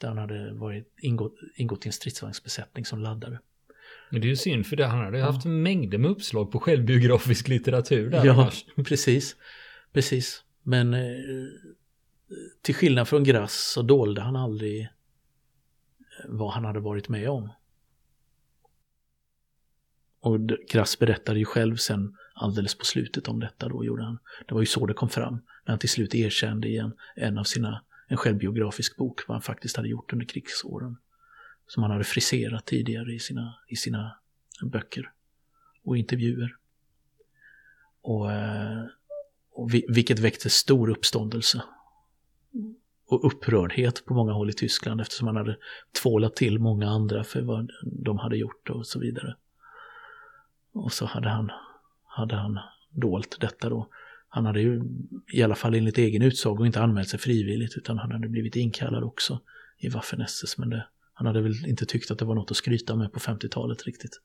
där 0.00 0.08
han 0.08 0.18
hade 0.18 0.52
varit, 0.52 0.94
ingått, 1.00 1.34
ingått 1.54 1.86
i 1.86 1.88
en 1.88 1.92
stridsvagnsbesättning 1.92 2.84
som 2.84 3.00
laddare. 3.00 3.40
Men 4.10 4.20
det 4.20 4.26
är 4.26 4.28
ju 4.28 4.36
synd 4.36 4.66
för 4.66 4.76
det. 4.76 4.86
Han 4.86 5.04
hade 5.04 5.18
ja. 5.18 5.24
haft 5.26 5.44
mängder 5.44 5.98
med 5.98 6.10
uppslag 6.10 6.52
på 6.52 6.60
självbiografisk 6.60 7.48
litteratur 7.48 8.10
där 8.10 8.24
Ja, 8.24 8.32
annars. 8.32 8.64
precis. 8.88 9.36
Precis. 9.92 10.44
Men 10.62 10.94
eh, 10.94 11.00
till 12.62 12.74
skillnad 12.74 13.08
från 13.08 13.24
Grass 13.24 13.72
så 13.72 13.82
dolde 13.82 14.20
han 14.20 14.36
aldrig 14.36 14.80
eh, 14.80 14.88
vad 16.28 16.52
han 16.52 16.64
hade 16.64 16.80
varit 16.80 17.08
med 17.08 17.30
om. 17.30 17.48
Och 20.20 20.40
Grass 20.72 20.98
berättade 20.98 21.38
ju 21.38 21.44
själv 21.44 21.76
sen 21.76 22.16
alldeles 22.34 22.78
på 22.78 22.84
slutet 22.84 23.28
om 23.28 23.40
detta 23.40 23.68
då 23.68 23.84
gjorde 23.84 24.02
han. 24.02 24.18
Det 24.46 24.54
var 24.54 24.60
ju 24.60 24.66
så 24.66 24.86
det 24.86 24.94
kom 24.94 25.08
fram 25.08 25.34
när 25.34 25.72
han 25.72 25.78
till 25.78 25.88
slut 25.88 26.14
erkände 26.14 26.68
i 26.68 26.76
en, 26.76 26.92
en 27.16 27.38
av 27.38 27.44
sina, 27.44 27.84
en 28.08 28.16
självbiografisk 28.16 28.96
bok 28.96 29.28
vad 29.28 29.34
han 29.34 29.42
faktiskt 29.42 29.76
hade 29.76 29.88
gjort 29.88 30.12
under 30.12 30.26
krigsåren. 30.26 30.96
Som 31.66 31.82
han 31.82 31.92
hade 31.92 32.04
friserat 32.04 32.66
tidigare 32.66 33.12
i 33.12 33.18
sina, 33.18 33.54
i 33.68 33.76
sina 33.76 34.18
böcker 34.62 35.12
och 35.84 35.96
intervjuer. 35.96 36.56
Och, 38.02 38.32
eh, 38.32 38.84
och 39.50 39.74
vilket 39.74 40.18
väckte 40.18 40.50
stor 40.50 40.90
uppståndelse 40.90 41.62
och 43.06 43.26
upprördhet 43.26 44.04
på 44.04 44.14
många 44.14 44.32
håll 44.32 44.50
i 44.50 44.52
Tyskland 44.52 45.00
eftersom 45.00 45.26
han 45.26 45.36
hade 45.36 45.56
tvålat 46.02 46.36
till 46.36 46.58
många 46.58 46.88
andra 46.88 47.24
för 47.24 47.42
vad 47.42 47.70
de 47.82 48.18
hade 48.18 48.36
gjort 48.36 48.70
och 48.70 48.86
så 48.86 48.98
vidare. 48.98 49.36
Och 50.72 50.92
så 50.92 51.06
hade 51.06 51.28
han, 51.28 51.50
hade 52.04 52.36
han 52.36 52.58
dolt 52.90 53.36
detta 53.40 53.68
då. 53.68 53.88
Han 54.28 54.46
hade 54.46 54.60
ju 54.60 54.82
i 55.32 55.42
alla 55.42 55.54
fall 55.54 55.74
enligt 55.74 55.98
egen 55.98 56.22
utsago 56.22 56.66
inte 56.66 56.80
anmält 56.80 57.08
sig 57.08 57.18
frivilligt 57.18 57.76
utan 57.76 57.98
han 57.98 58.12
hade 58.12 58.28
blivit 58.28 58.56
inkallad 58.56 59.04
också 59.04 59.40
i 59.78 59.88
Waffen-SS 59.88 60.58
men 60.58 60.70
det, 60.70 60.86
han 61.18 61.26
hade 61.26 61.42
väl 61.42 61.66
inte 61.66 61.86
tyckt 61.86 62.10
att 62.10 62.18
det 62.18 62.24
var 62.24 62.34
något 62.34 62.50
att 62.50 62.56
skryta 62.56 62.96
med 62.96 63.12
på 63.12 63.20
50-talet 63.20 63.84
riktigt. 63.84 64.20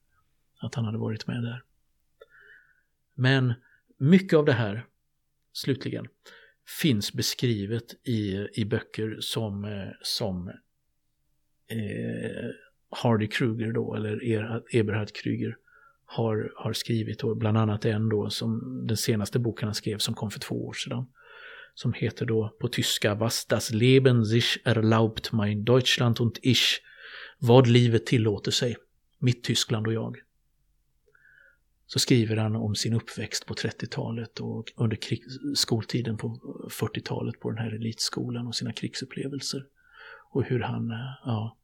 Att 0.59 0.75
han 0.75 0.85
hade 0.85 0.97
varit 0.97 1.27
med 1.27 1.43
där. 1.43 1.63
Men 3.15 3.53
mycket 3.97 4.37
av 4.37 4.45
det 4.45 4.53
här, 4.53 4.85
slutligen, 5.53 6.07
finns 6.81 7.13
beskrivet 7.13 8.07
i, 8.07 8.47
i 8.53 8.65
böcker 8.65 9.17
som, 9.19 9.65
eh, 9.65 9.89
som 10.01 10.47
eh, 11.67 12.49
Hardy 12.89 13.27
Kruger 13.27 13.71
då, 13.71 13.95
eller 13.95 14.19
Eberhard 14.75 15.11
Kruger 15.11 15.57
har, 16.05 16.53
har 16.55 16.73
skrivit 16.73 17.23
och 17.23 17.37
bland 17.37 17.57
annat 17.57 17.85
en 17.85 18.09
då 18.09 18.29
som 18.29 18.81
den 18.87 18.97
senaste 18.97 19.39
boken 19.39 19.67
han 19.67 19.75
skrev 19.75 19.97
som 19.97 20.13
kom 20.13 20.31
för 20.31 20.39
två 20.39 20.67
år 20.67 20.73
sedan. 20.73 21.05
Som 21.73 21.93
heter 21.93 22.25
då 22.25 22.55
på 22.59 22.67
tyska 22.67 23.15
Was 23.15 23.45
das 23.45 23.71
Leben 23.71 24.25
sich 24.25 24.59
erlaubt 24.65 25.33
mein 25.33 25.65
Deutschland 25.65 26.19
und 26.19 26.39
ich. 26.41 26.81
Vad 27.39 27.67
livet 27.67 28.05
tillåter 28.05 28.51
sig. 28.51 28.75
Mitt 29.19 29.43
Tyskland 29.43 29.87
och 29.87 29.93
jag 29.93 30.17
så 31.93 31.99
skriver 31.99 32.37
han 32.37 32.55
om 32.55 32.75
sin 32.75 32.93
uppväxt 32.93 33.45
på 33.45 33.53
30-talet 33.53 34.39
och 34.39 34.73
under 34.75 34.97
skoltiden 35.55 36.17
på 36.17 36.39
40-talet 36.69 37.39
på 37.39 37.49
den 37.49 37.57
här 37.57 37.71
elitskolan 37.71 38.47
och 38.47 38.55
sina 38.55 38.73
krigsupplevelser. 38.73 39.65
Och 40.29 40.43
hur 40.43 40.59
han, 40.59 40.91
eh, 40.91 40.97
ja, 41.25 41.57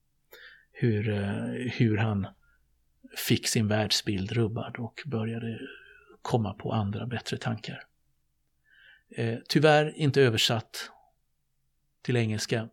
hur, 0.71 1.09
eh, 1.09 1.71
hur 1.71 1.97
han 1.97 2.27
fick 3.27 3.47
sin 3.47 3.67
världsbild 3.67 4.31
rubbad 4.31 4.75
och 4.77 5.01
började 5.05 5.59
komma 6.21 6.53
på 6.53 6.71
andra 6.71 7.05
bättre 7.05 7.37
tankar. 7.37 7.83
Eh, 9.09 9.37
tyvärr 9.47 9.93
inte 9.97 10.21
översatt 10.21 10.91
till 12.01 12.17
engelska 12.17 12.69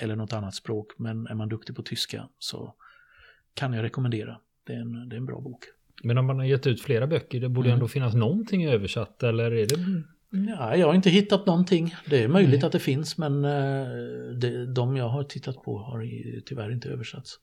eller 0.00 0.16
något 0.16 0.32
annat 0.32 0.54
språk, 0.54 0.92
men 0.96 1.26
är 1.26 1.34
man 1.34 1.48
duktig 1.48 1.76
på 1.76 1.82
tyska 1.82 2.28
så 2.38 2.74
kan 3.54 3.72
jag 3.72 3.82
rekommendera. 3.82 4.40
Det 4.64 4.72
är 4.72 4.80
en, 4.80 5.08
det 5.08 5.16
är 5.16 5.18
en 5.18 5.26
bra 5.26 5.40
bok. 5.40 5.64
Men 6.02 6.18
om 6.18 6.26
man 6.26 6.38
har 6.38 6.44
gett 6.44 6.66
ut 6.66 6.82
flera 6.82 7.06
böcker, 7.06 7.40
det 7.40 7.48
borde 7.48 7.68
mm. 7.68 7.74
ändå 7.74 7.88
finnas 7.88 8.14
någonting 8.14 8.66
översatt 8.66 9.22
eller 9.22 9.52
är 9.52 9.66
det? 9.66 10.02
Ja, 10.30 10.76
jag 10.76 10.86
har 10.86 10.94
inte 10.94 11.10
hittat 11.10 11.46
någonting. 11.46 11.94
Det 12.06 12.22
är 12.22 12.28
möjligt 12.28 12.60
Nej. 12.60 12.66
att 12.66 12.72
det 12.72 12.78
finns 12.78 13.18
men 13.18 13.44
eh, 13.44 13.88
det, 14.34 14.66
de 14.66 14.96
jag 14.96 15.08
har 15.08 15.24
tittat 15.24 15.62
på 15.62 15.78
har 15.78 16.06
tyvärr 16.46 16.72
inte 16.72 16.88
översatts. 16.88 17.38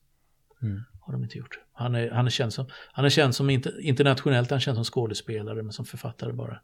Mm. 0.62 0.82
Har 1.00 1.12
de 1.12 1.24
inte 1.24 1.38
gjort. 1.38 1.58
Han 1.72 1.94
är, 1.94 2.10
han 2.10 2.26
är 2.26 2.30
känd 2.30 2.52
som, 2.52 2.66
han 2.92 3.04
är 3.04 3.08
känd 3.08 3.34
som 3.34 3.50
inte, 3.50 3.72
internationellt, 3.80 4.50
han 4.50 4.60
känd 4.60 4.76
som 4.76 4.84
skådespelare 4.84 5.62
men 5.62 5.72
som 5.72 5.84
författare 5.84 6.32
bara. 6.32 6.60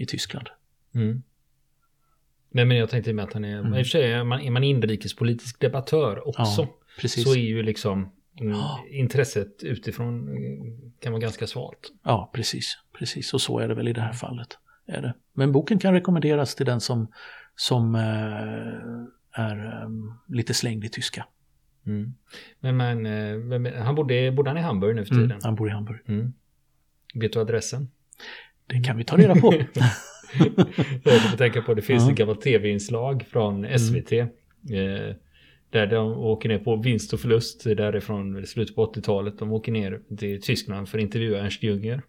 I 0.00 0.06
Tyskland. 0.06 0.48
Mm. 0.94 1.22
Nej 2.50 2.64
men 2.64 2.76
jag 2.76 2.90
tänkte 2.90 3.12
med 3.12 3.24
att 3.24 3.32
han 3.32 3.44
är, 3.44 3.58
mm. 3.58 3.74
i 3.74 3.82
och 3.82 3.86
för 3.86 3.90
sig 3.90 4.12
är 4.12 4.24
man, 4.24 4.40
är 4.40 4.50
man 4.50 4.64
inrikespolitisk 4.64 5.60
debattör 5.60 6.28
också. 6.28 6.62
Ja, 6.62 6.78
precis. 7.00 7.24
Så 7.24 7.34
är 7.34 7.38
ju 7.38 7.62
liksom 7.62 8.12
mm, 8.40 8.56
intresset 8.90 9.62
utifrån 9.62 10.28
eh, 10.28 10.92
kan 11.00 11.12
vara 11.12 11.20
ganska 11.20 11.46
svalt. 11.46 11.92
Ja, 12.02 12.30
precis. 12.34 12.78
Precis, 12.98 13.34
och 13.34 13.40
så 13.40 13.58
är 13.58 13.68
det 13.68 13.74
väl 13.74 13.88
i 13.88 13.92
det 13.92 14.00
här 14.00 14.12
fallet. 14.12 14.58
Är 14.86 15.02
det. 15.02 15.14
Men 15.32 15.52
boken 15.52 15.78
kan 15.78 15.94
rekommenderas 15.94 16.54
till 16.54 16.66
den 16.66 16.80
som, 16.80 17.12
som 17.56 17.94
eh, 17.94 19.42
är 19.42 19.84
um, 19.84 20.14
lite 20.28 20.54
slängd 20.54 20.84
i 20.84 20.88
tyska. 20.88 21.26
Mm. 21.86 22.14
Men, 22.60 22.76
men, 22.76 23.06
eh, 23.06 23.38
men, 23.58 23.82
han 23.82 23.94
bodde, 23.94 24.32
bodde 24.32 24.50
han 24.50 24.58
i 24.58 24.62
Hamburg 24.62 24.96
nu 24.96 25.04
för 25.04 25.14
tiden? 25.14 25.30
Mm, 25.30 25.40
han 25.42 25.54
bor 25.54 25.68
i 25.68 25.72
Hamburg. 25.72 26.00
Mm. 26.08 26.32
Vet 27.14 27.32
du 27.32 27.40
adressen? 27.40 27.90
Det 28.70 28.80
kan 28.80 28.96
vi 28.96 29.04
ta 29.04 29.16
reda 29.16 29.34
på. 29.34 29.54
jag 31.04 31.22
får 31.30 31.36
tänka 31.36 31.62
på, 31.62 31.74
det 31.74 31.82
finns 31.82 32.04
ja. 32.04 32.10
ett 32.10 32.16
gammalt 32.16 32.40
tv-inslag 32.40 33.24
från 33.30 33.78
SVT. 33.78 34.12
Mm. 34.12 34.30
Eh, 34.70 35.14
där 35.70 35.86
de 35.86 36.18
åker 36.18 36.48
ner 36.48 36.58
på 36.58 36.76
vinst 36.76 37.12
och 37.12 37.20
förlust 37.20 37.64
därifrån 37.64 38.46
slutet 38.46 38.76
på 38.76 38.92
80-talet. 38.92 39.38
De 39.38 39.52
åker 39.52 39.72
ner 39.72 40.00
till 40.18 40.42
Tyskland 40.42 40.88
för 40.88 40.98
att 40.98 41.02
intervjua 41.02 41.40
Ernst 41.40 41.62
Jünger. 41.62 42.02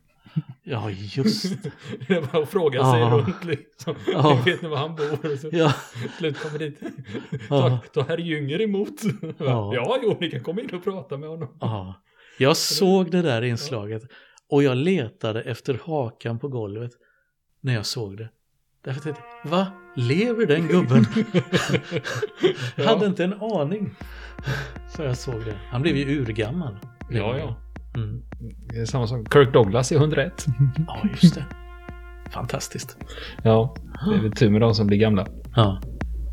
Ja, 0.63 0.89
just 0.89 1.63
det. 2.08 2.13
är 2.13 2.21
bara 2.21 2.43
att 2.43 2.50
fråga 2.50 2.91
sig 2.91 3.00
ja. 3.00 3.10
runt 3.10 3.45
liksom. 3.45 3.95
Ja. 4.13 4.41
Vet 4.45 4.62
ni 4.62 4.67
var 4.67 4.78
han 4.78 4.95
bor? 4.95 5.38
Så 5.38 5.50
ja. 5.52 5.74
Slut 6.17 6.39
kommer 6.39 6.60
dit. 6.60 6.80
Ta, 7.50 7.80
ta 7.93 8.02
herr 8.02 8.17
Jünger 8.17 8.62
emot. 8.62 9.02
Ja. 9.38 9.71
ja, 9.76 10.00
jo, 10.04 10.17
ni 10.19 10.32
kan 10.32 10.43
komma 10.43 10.62
in 10.62 10.69
och 10.69 10.84
prata 10.84 11.17
med 11.17 11.30
honom. 11.30 11.58
Ja. 11.60 12.04
Jag 12.38 12.58
såg 12.58 13.12
det 13.12 13.21
där 13.21 13.41
inslaget 13.41 14.04
och 14.52 14.64
jag 14.64 14.78
letade 14.78 15.42
efter 15.42 15.80
hakan 15.86 16.40
på 16.40 16.48
golvet 16.48 16.92
när 17.62 17.74
jag 17.74 17.86
såg 17.86 18.18
det. 18.18 18.30
Därför 18.84 19.02
tänkte 19.02 19.22
jag, 19.44 19.50
va? 19.52 19.68
Lever 19.96 20.46
den 20.46 20.68
gubben? 20.68 21.06
ja. 22.76 22.86
Hade 22.86 23.06
inte 23.06 23.24
en 23.24 23.34
aning. 23.34 23.96
Så 24.90 25.04
jag 25.04 25.18
såg 25.18 25.46
det. 25.46 25.56
Han 25.70 25.82
blev 25.82 25.96
ju 25.96 26.22
urgammal. 26.22 26.78
Ja, 27.10 27.38
ja. 27.38 27.56
Mm. 27.96 28.24
Det 28.70 28.80
är 28.80 28.86
samma 28.86 29.08
som 29.08 29.26
Kirk 29.26 29.54
Douglas 29.54 29.92
i 29.92 29.96
101. 29.96 30.46
ja, 30.88 31.00
just 31.22 31.36
det. 31.36 31.46
Fantastiskt. 32.32 32.98
Ja, 33.44 33.76
det 34.06 34.16
är 34.16 34.22
väl 34.22 34.32
tur 34.32 34.50
med 34.50 34.62
de 34.62 34.76
som 34.76 34.88
blir 34.88 34.98
gamla. 34.98 35.28
Ja. 35.56 35.82